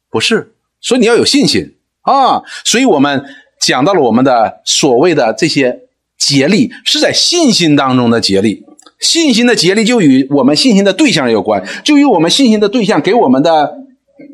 [0.10, 0.54] 不是？
[0.82, 2.42] 所以你要有信心啊！
[2.64, 3.26] 所以我们
[3.60, 5.82] 讲到了我们的所谓的这些
[6.18, 8.66] 竭力，是在信心当中的竭力。
[8.98, 13.78] 信心的竭力就与我们信心的对象有关，就与我们信心的对象给我们的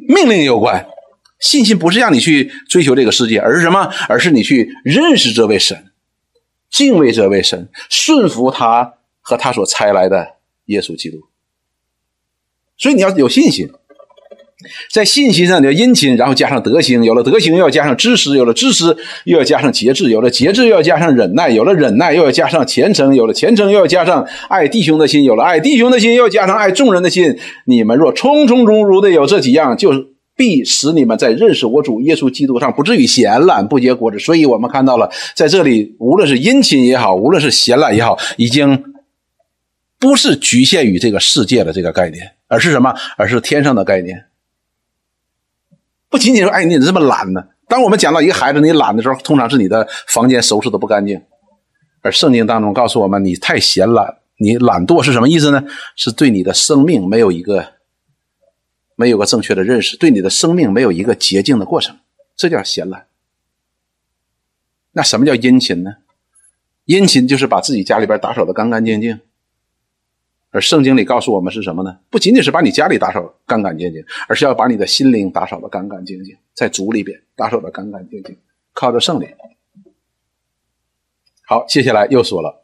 [0.08, 0.86] 命令有关。
[1.40, 3.92] 信心不是让你去追求这个世界，而是什么？
[4.08, 5.92] 而是你去认识这位神。
[6.76, 10.34] 敬畏这位神，顺服他和他所差来的
[10.66, 11.20] 耶稣基督。
[12.78, 13.70] 所以你要有信心，
[14.92, 27.40] 在信心上你要殷勤，然后加上德行，有了德行又要加上知识，有了知识又要加上节制，有了节制又要加上忍耐，有了忍耐又要加上虔诚，有了虔诚又要加上爱弟兄的心，有了爱弟兄的心又要加上爱众人的心。
[27.64, 30.15] 你们若充充足足的有这几样，就是。
[30.36, 34.20] 必使你们在认识我主耶稣基督上不至于闲懒不结果子。
[34.20, 38.84] 所以我们看到了，在这里无论是殷勤也好，无论是闲懒也好，已经
[39.98, 42.94] 不是局限于这个世界的这个概念，而是什么？
[43.18, 44.26] 而是天上的概念。
[46.10, 47.42] 不仅仅说，哎，你怎么这么懒呢？
[47.68, 51.22] 当我们讲到一个孩子你懒的时候，通常是你的房间收拾的不干净。
[52.02, 55.64] 而圣经当中告诉我们，你太闲懒，你懒惰是什么意思呢？
[55.96, 57.75] 是对你的生命没有一个。
[58.96, 61.98] 没有个正确的认识，对你的生命没有一个洁净的过程，
[62.36, 63.08] 这叫闲懒。
[64.92, 65.98] 那什么叫殷勤呢？
[66.86, 69.20] 殷勤就是把自己家里边打扫的干干净净。
[70.52, 72.00] 而圣经里告诉我们是什么呢？
[72.10, 78.38] 不仅仅是把你家里打扫干干净净，而是要把你的心灵打扫的干干净净，在主里边打扫的干干净净，
[78.72, 79.28] 靠着圣灵。
[81.46, 82.64] 好，接下来又说了。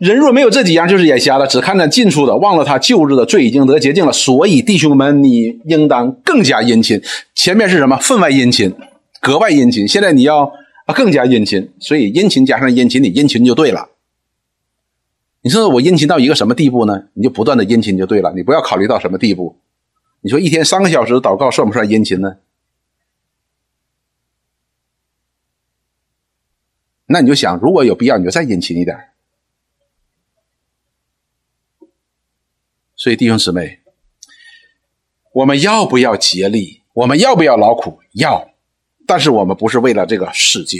[0.00, 4.12] 人若没有这几样，就是眼瞎了，只看那近处的，忘了他旧日的罪已经得洁净了。
[4.12, 7.00] 所以弟兄们，你应当更加殷勤。
[7.34, 7.96] 前面是什么？
[7.98, 8.74] 分外殷勤，
[9.20, 9.86] 格外殷勤。
[9.86, 10.52] 现在你要
[10.94, 11.70] 更加殷勤。
[11.78, 13.90] 所以殷勤加上殷勤，你殷勤就对了。
[15.42, 17.04] 你说我殷勤到一个什么地步呢？
[17.14, 18.32] 你就不断的殷勤就对了。
[18.34, 19.56] 你不要考虑到什么地步。
[20.22, 22.36] 你说一天三个小时祷告算不算殷勤呢？
[27.06, 28.96] 那你就想，如果有必要，你就再殷勤一点。
[33.02, 33.80] 所以弟兄姊妹，
[35.32, 36.82] 我们要不要竭力？
[36.94, 37.98] 我们要不要劳苦？
[38.12, 38.46] 要，
[39.08, 40.78] 但是我们不是为了这个世界，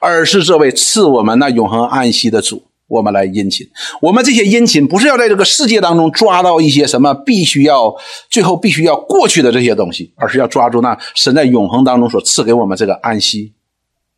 [0.00, 3.68] 而是这位赐我们那永恒安息的主，我们来殷勤。
[4.00, 7.94] 我们这些殷勤，不是要在这个世界当中抓到一些什么必须要
[8.30, 13.52] 最后必须要过去的这些东西，而是要抓住那神在永恒当中所赐给我们这个安息、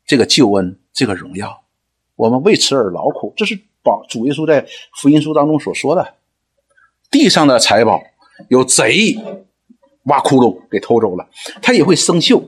[0.07, 1.65] 这个救恩、这个荣耀。
[2.15, 6.15] 我们为此而劳苦，这是保主耶稣在福音书当中所说的。
[7.11, 8.03] 地上的财宝
[8.49, 9.17] 有贼
[10.05, 11.29] 挖窟窿给偷走了，
[11.61, 12.43] 他也会生锈，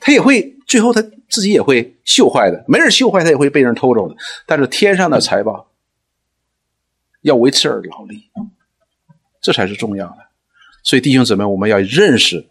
[0.00, 4.16] 他也会最后他自己也会锈坏的，没人锈坏他也会被人偷走的。
[4.46, 5.68] 但是天上的财宝
[7.20, 8.24] 要为此而劳力，
[9.40, 10.16] 这才是重要的。
[10.82, 12.44] 所以弟兄姊妹，我们要认识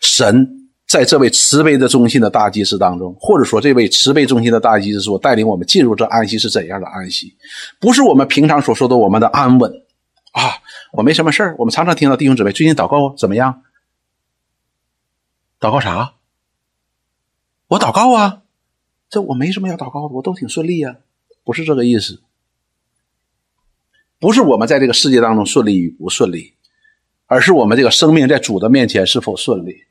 [0.00, 7.34] 神在这位慈悲的中心的大祭司当中，或者说这位慈悲中心的大祭司所带领我们进入这安息是怎样的安息？
[7.80, 9.72] 不是我们平常所说的我们的安稳
[10.36, 10.60] 啊，
[10.92, 11.56] 我没什么事儿。
[11.58, 13.62] 我们常常听到弟兄姊妹最近祷告怎么样？
[15.58, 16.12] 祷告啥？
[17.68, 18.42] 我祷告啊，
[19.08, 20.96] 这我没什么要祷告的，我都挺顺利呀，
[21.42, 22.20] 不是这个意思。
[24.18, 26.52] 不是我们在这个世界当中顺利与不顺利，
[27.24, 29.84] 而是我们这个生命在主的面前是否顺利。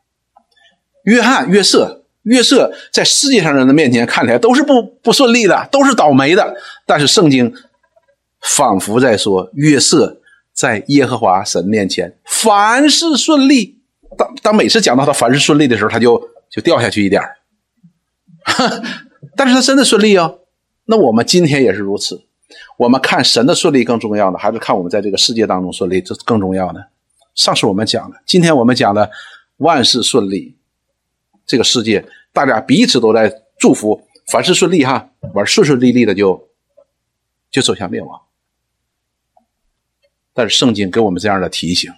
[1.06, 6.56] 约翰、约瑟、约瑟在世界上人的面前看起来都是不不顺利的，都是倒霉的。
[6.86, 7.52] 但是圣经
[8.42, 10.22] 仿佛在说，约瑟
[10.56, 13.78] 在耶和华神面前凡事顺利。
[14.18, 17.22] 当当每次讲到他凡事顺利的时候，他就就掉下去一点
[19.36, 20.34] 但是他真的顺利啊。
[20.86, 22.24] 那我们今天也是如此。
[22.78, 26.80] 我们看神的顺利更重要呢，还是看我们在这个世界当中顺利这更重要呢？
[27.34, 29.10] 上次我们讲了，今天我们讲了
[29.58, 30.56] 万事顺利，
[31.46, 36.48] 这个世界大家彼此都在祝福，凡事顺利哈，玩顺顺利利的就
[37.52, 38.22] 就走向灭亡。
[40.38, 41.90] 但是圣经给我们这样的提醒，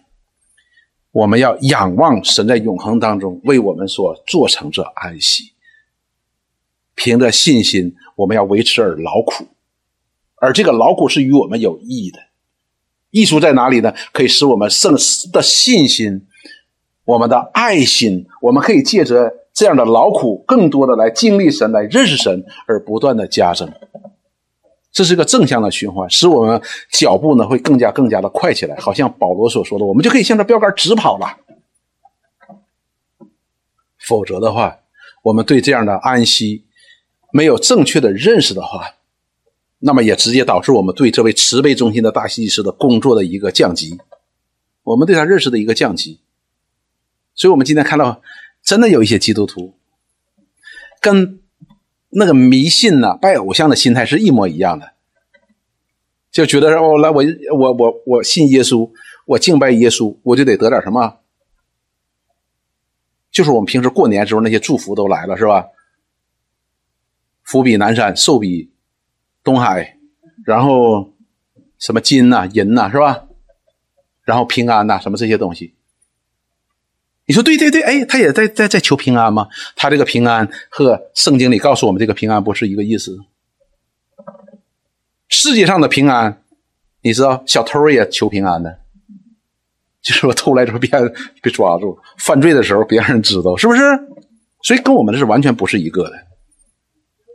[1.11, 5.53] 我们要仰望神在永恒当中为我们所做成这安息，
[6.93, 9.47] 凭着信心，我们要维持而劳苦。
[10.35, 12.19] 而这个劳苦是与我们有益的，
[13.09, 13.91] 益处在哪里呢？
[14.13, 14.93] 可以使我们圣
[15.33, 16.27] 的信心、
[17.05, 23.67] 我们的爱心，我们可以借着这样的劳苦，更多的来经历神、来认识神，而不断的加增。
[24.91, 26.61] 这是一个正向的循环，使我们
[26.91, 28.75] 脚步呢会更加更加的快起来。
[28.77, 31.37] 好像保罗所说的，我们就可以向着标杆直跑了。
[33.99, 34.79] 否则的话，
[35.21, 36.65] 我们对这样的安息
[37.31, 38.95] 没有正确的认识的话，
[39.79, 43.99] 那么也直接导致我们对这位慈悲中心的大祭司的工作的一个降级，
[44.83, 46.19] 我们对他认识的一个降级。
[47.35, 48.21] 所以，我们今天看到，
[48.63, 49.75] 真的有一些基督徒，
[50.99, 51.39] 跟
[52.09, 54.93] 那个迷信呐、拜偶像的心态是一模一样的，
[56.31, 57.23] 就觉得哦，来我
[57.57, 58.91] 我我我信耶稣，
[59.25, 61.19] 我敬拜耶稣，我就得得点什么，
[63.31, 65.67] 就是我们平时过年时候那些祝福都来了，是吧？
[67.43, 68.71] 福比南山，寿比。
[69.43, 69.97] 东海，
[70.45, 71.13] 然后
[71.79, 73.23] 什么金呐、银呐，是吧？
[74.25, 75.73] 然后平安呐，什么这些东西。
[77.27, 79.47] 你说对对对，哎，他也在在在求平安吗？
[79.75, 83.17] 他这个平安和圣经里告诉我们这个平安不是一个意思。
[85.27, 86.41] 世界上的平安，
[87.01, 88.79] 你知道，小偷也求平安的，
[90.01, 90.89] 就是我偷来之后别
[91.41, 93.81] 被抓住，犯罪的时候别让人知道，是不是？
[94.63, 96.13] 所以跟我们的是完全不是一个的。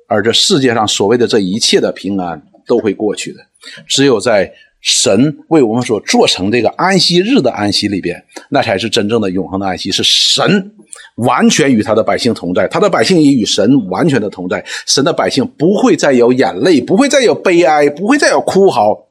[0.09, 3.41] 而这世界上所谓的这一切的平安都会过去的，
[3.87, 4.53] 只有在
[4.83, 10.75] 神为我们所做成这个安息日的安息里边，那才是真正的永恒的安息，是神
[11.17, 19.09] 完全与他的百姓同在，他的百姓也与神完全的同在，神的百姓不会再有眼泪，不会再有悲哀，不会再有哭嚎，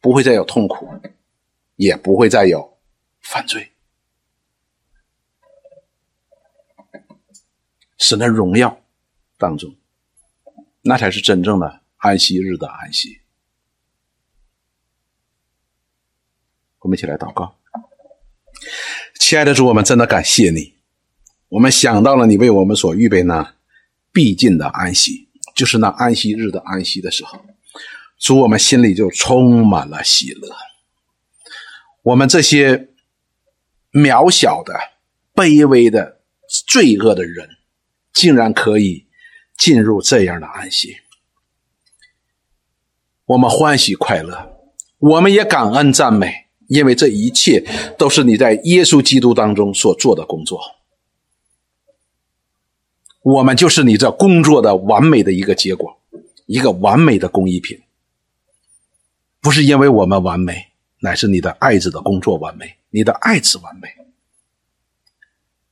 [0.00, 0.88] 不会再有痛苦，
[1.76, 2.78] 也不会再有
[3.20, 3.68] 犯罪，
[7.98, 8.80] 神的荣耀
[9.36, 9.70] 当中。
[10.80, 13.21] 那才是真正的安息日的安息。
[16.82, 17.56] 我们一起来祷告，
[19.18, 20.74] 亲爱的主，我们真的感谢你。
[21.48, 23.54] 我们想到了你为我们所预备那
[24.12, 27.44] 必尽的安息，就是那安息日的安息的时候，
[28.18, 30.48] 主，我们心里就充满了喜乐。
[32.02, 32.88] 我们这些
[33.92, 34.74] 渺小的、
[35.34, 36.20] 卑微的、
[36.66, 37.48] 罪恶的人，
[38.12, 39.06] 竟然可以。
[39.58, 40.96] 进入这样的安息，
[43.26, 44.56] 我们欢喜快乐，
[44.98, 46.41] 我们也感恩赞美，
[46.72, 47.62] 因为这一切
[47.98, 50.58] 都是你在耶稣基督当中所做的工作。
[53.22, 56.00] 我们就是你这工作的完美的一个结果，
[56.46, 57.78] 一个完美的工艺品。
[59.42, 60.68] 不是因为我们完美，
[61.00, 63.88] 乃是你的爱子的工作完美，你的爱子完美。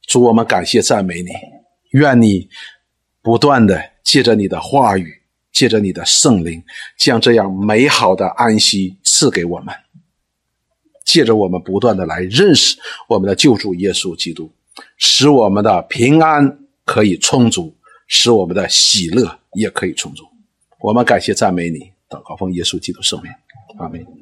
[0.03, 1.31] 主，我们感谢赞美你，
[1.93, 2.51] 愿你。
[3.23, 5.23] 不断的借着你的话语，
[5.53, 6.63] 借着你的圣灵，
[6.99, 9.75] 将这样美好的安息赐给我们。
[11.05, 12.77] 借着我们不断的来认识
[13.09, 14.51] 我们的救主耶稣基督，
[14.97, 17.75] 使我们的平安可以充足，
[18.07, 20.25] 使我们的喜乐也可以充足。
[20.81, 23.31] 我们感谢赞美你，祷告奉耶稣基督圣名，
[23.79, 24.20] 阿门。